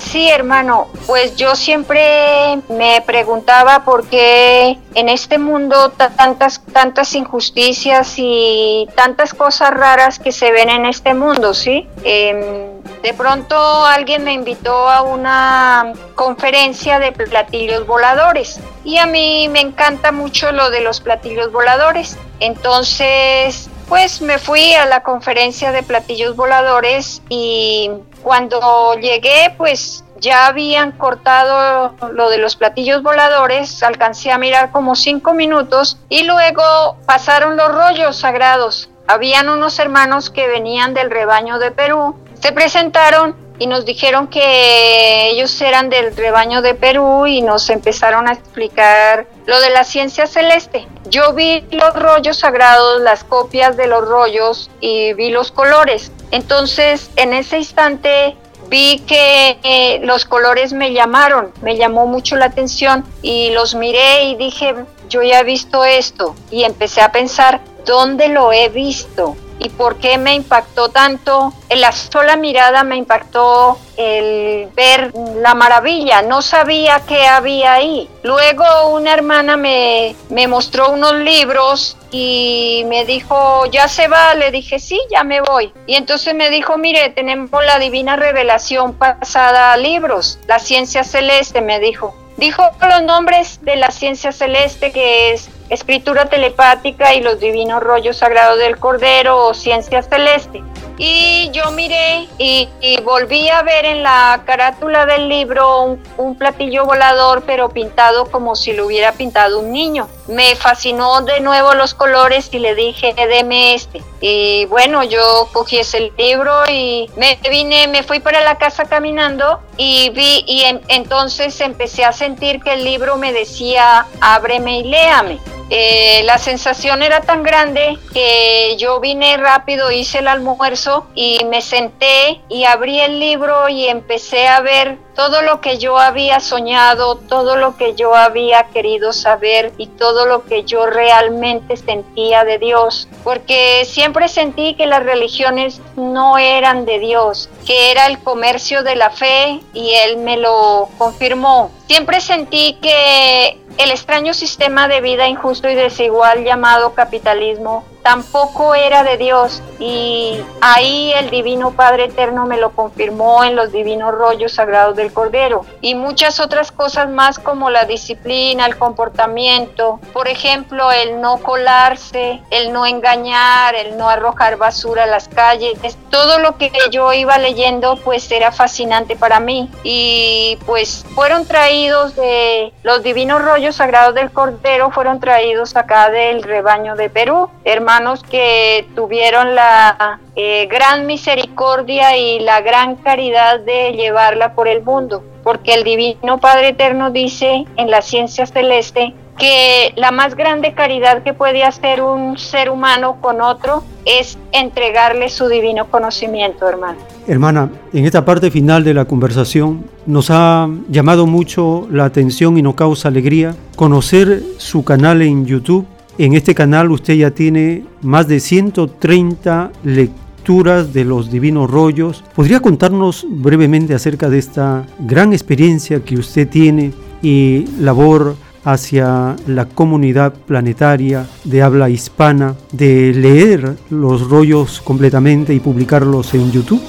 [0.00, 8.14] Sí, hermano, pues yo siempre me preguntaba por qué en este mundo tantas tantas injusticias
[8.16, 11.86] y tantas cosas raras que se ven en este mundo, ¿sí?
[12.02, 19.48] Em, de pronto alguien me invitó a una conferencia de platillos voladores y a mí
[19.48, 22.16] me encanta mucho lo de los platillos voladores.
[22.40, 27.90] Entonces, pues me fui a la conferencia de platillos voladores y
[28.22, 34.94] cuando llegué, pues ya habían cortado lo de los platillos voladores, alcancé a mirar como
[34.94, 38.88] cinco minutos y luego pasaron los rollos sagrados.
[39.08, 45.30] Habían unos hermanos que venían del rebaño de Perú, se presentaron y nos dijeron que
[45.30, 50.26] ellos eran del rebaño de Perú y nos empezaron a explicar lo de la ciencia
[50.26, 50.88] celeste.
[51.08, 56.10] Yo vi los rollos sagrados, las copias de los rollos y vi los colores.
[56.32, 58.36] Entonces, en ese instante
[58.68, 64.24] vi que eh, los colores me llamaron, me llamó mucho la atención y los miré
[64.24, 64.74] y dije,
[65.08, 69.36] yo ya he visto esto y empecé a pensar, ¿dónde lo he visto?
[69.64, 71.52] y por qué me impactó tanto.
[71.76, 76.22] La sola mirada me impactó el ver la maravilla.
[76.22, 78.08] No sabía qué había ahí.
[78.22, 84.34] Luego una hermana me, me mostró unos libros y me dijo, ya se va.
[84.34, 85.72] Le dije, sí, ya me voy.
[85.86, 90.38] Y entonces me dijo, mire, tenemos la divina revelación pasada a libros.
[90.46, 92.14] La ciencia celeste, me dijo.
[92.36, 98.18] Dijo los nombres de la ciencia celeste que es escritura telepática y los divinos rollos
[98.18, 100.62] sagrados del Cordero o ciencia celeste.
[101.04, 102.68] Y yo miré y,
[103.02, 108.72] volví a ver en la carátula del libro un, platillo volador, pero pintado como si
[108.72, 110.08] lo hubiera pintado un niño.
[110.28, 114.00] Me fascinó de nuevo los colores y le dije, deme este.
[114.20, 119.58] Y bueno, yo cogí ese libro y me vine, me fui para la casa caminando
[119.76, 125.40] y vi, y entonces empecé a sentir que el libro me decía, ábreme y léame.
[125.74, 131.62] Eh, la sensación era tan grande que yo vine rápido, hice el almuerzo y me
[131.62, 137.16] senté y abrí el libro y empecé a ver todo lo que yo había soñado,
[137.16, 142.58] todo lo que yo había querido saber y todo lo que yo realmente sentía de
[142.58, 148.82] Dios, porque siempre sentí que las religiones no eran de Dios, que era el comercio
[148.82, 151.70] de la fe y Él me lo confirmó.
[151.86, 159.02] Siempre sentí que el extraño sistema de vida injusto y desigual llamado capitalismo tampoco era
[159.04, 159.62] de Dios.
[159.78, 165.12] Y ahí el Divino Padre Eterno me lo confirmó en los divinos rollos sagrados del
[165.12, 165.64] Cordero.
[165.80, 172.42] Y muchas otras cosas más como la disciplina, el comportamiento, por ejemplo, el no colarse,
[172.50, 175.78] el no engañar, el no arrojar basura a las calles,
[176.10, 179.70] todo lo que yo iba leyendo pues era fascinante para mí.
[179.82, 186.42] Y pues fueron traídos de los divinos rollos sagrados del Cordero, fueron traídos acá del
[186.42, 187.91] rebaño de Perú, hermano
[188.30, 195.22] que tuvieron la eh, gran misericordia y la gran caridad de llevarla por el mundo,
[195.42, 201.22] porque el Divino Padre Eterno dice en la ciencia celeste que la más grande caridad
[201.22, 206.98] que puede hacer un ser humano con otro es entregarle su divino conocimiento, hermano.
[207.26, 212.62] Hermana, en esta parte final de la conversación nos ha llamado mucho la atención y
[212.62, 215.86] nos causa alegría conocer su canal en YouTube
[216.18, 222.24] en este canal usted ya tiene más de 130 lecturas de los divinos rollos.
[222.34, 226.92] ¿Podría contarnos brevemente acerca de esta gran experiencia que usted tiene
[227.22, 235.60] y labor hacia la comunidad planetaria de habla hispana de leer los rollos completamente y
[235.60, 236.82] publicarlos en YouTube?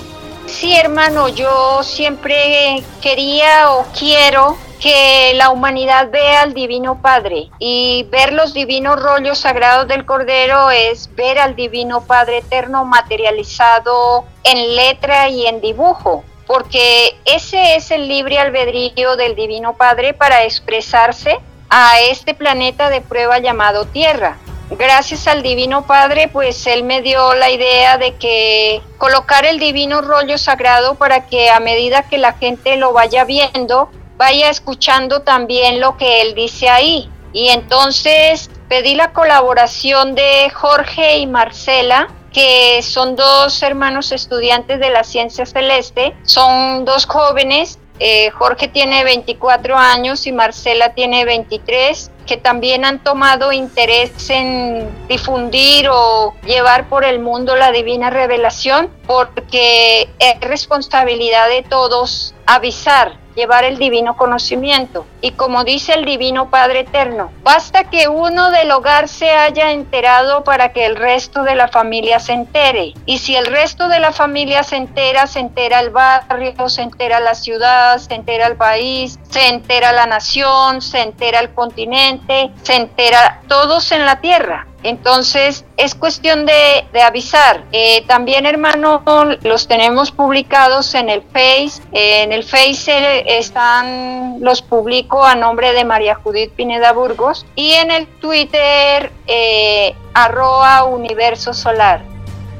[0.45, 8.05] Sí, hermano, yo siempre quería o quiero que la humanidad vea al Divino Padre y
[8.11, 14.75] ver los divinos rollos sagrados del Cordero es ver al Divino Padre Eterno materializado en
[14.75, 21.39] letra y en dibujo, porque ese es el libre albedrío del Divino Padre para expresarse
[21.69, 24.37] a este planeta de prueba llamado Tierra.
[24.71, 30.01] gracias al Divino Padre, pues Él me dio la idea de que colocar el Divino
[30.01, 35.79] Rollo Sagrado para que a medida que la gente lo vaya viendo, vaya escuchando también
[35.79, 37.09] lo que Él dice ahí.
[37.33, 44.89] Y entonces pedí la colaboración de Jorge y Marcela, que son dos hermanos estudiantes de
[44.89, 47.79] la ciencia celeste, son dos jóvenes.
[47.99, 54.89] Eh, Jorge tiene 24 años y Marcela tiene 23, que también han tomado interés en
[55.07, 63.22] difundir o llevar por el mundo la divina revelación, porque es responsabilidad de todos avisar
[63.35, 65.05] llevar el divino conocimiento.
[65.21, 70.43] Y como dice el divino Padre Eterno, basta que uno del hogar se haya enterado
[70.43, 72.93] para que el resto de la familia se entere.
[73.05, 77.19] Y si el resto de la familia se entera, se entera el barrio, se entera
[77.19, 82.75] la ciudad, se entera el país, se entera la nación, se entera el continente, se
[82.75, 84.67] entera todos en la tierra.
[84.83, 87.63] Entonces es cuestión de, avisar.
[87.71, 89.01] Eh, también, hermano,
[89.43, 91.81] los tenemos publicados en el Face.
[91.91, 97.45] en el Face eh, están, los publico a nombre de María Judith Pineda Burgos.
[97.55, 102.01] Y en el Twitter, eh, arroba universo solar.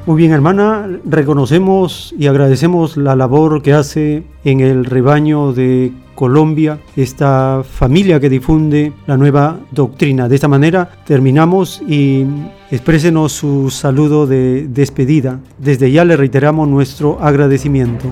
[0.06, 6.78] Muy bien, hermana, reconocemos y agradecemos la labor que hace en el rebaño de Colombia,
[6.96, 10.28] esta familia que difunde la nueva doctrina.
[10.28, 12.24] De esta manera terminamos y
[12.70, 15.38] exprésenos su saludo de despedida.
[15.58, 18.06] Desde ya le reiteramos nuestro agradecimiento.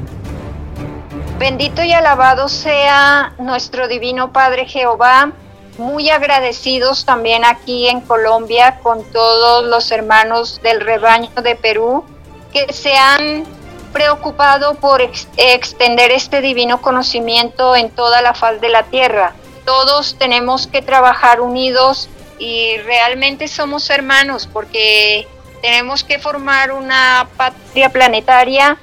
[1.39, 5.33] Bendito y alabado sea nuestro Divino Padre Jehová
[5.79, 12.05] muy agradecidos también aquí en Colombia con todos los hermanos del rebaño de Perú
[12.53, 13.45] que se han
[13.93, 15.03] preocupado por
[15.37, 19.35] extender este divino conocimiento en toda la faz de la tierra.
[19.65, 25.29] Todos tenemos que trabajar unidos y realmente somos hermanos porque
[25.61, 28.79] tenemos que formar una patria planetaria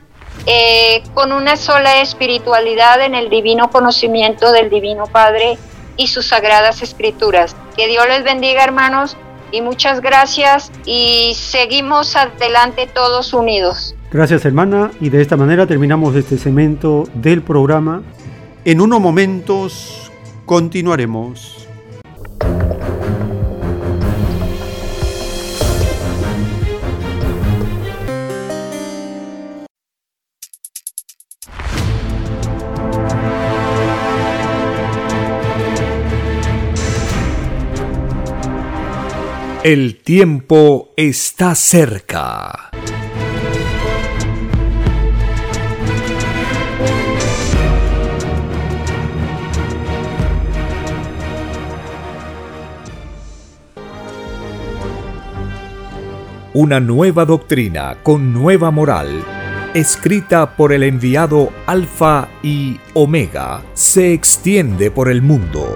[0.45, 5.57] eh, con una sola espiritualidad en el divino conocimiento del Divino Padre
[5.97, 7.55] y sus sagradas escrituras.
[7.75, 9.17] Que Dios les bendiga hermanos
[9.51, 13.95] y muchas gracias y seguimos adelante todos unidos.
[14.11, 18.01] Gracias hermana y de esta manera terminamos este segmento del programa.
[18.65, 20.11] En unos momentos
[20.45, 21.67] continuaremos.
[39.61, 42.69] El tiempo está cerca.
[56.53, 59.21] Una nueva doctrina con nueva moral,
[59.73, 65.75] escrita por el enviado Alfa y Omega, se extiende por el mundo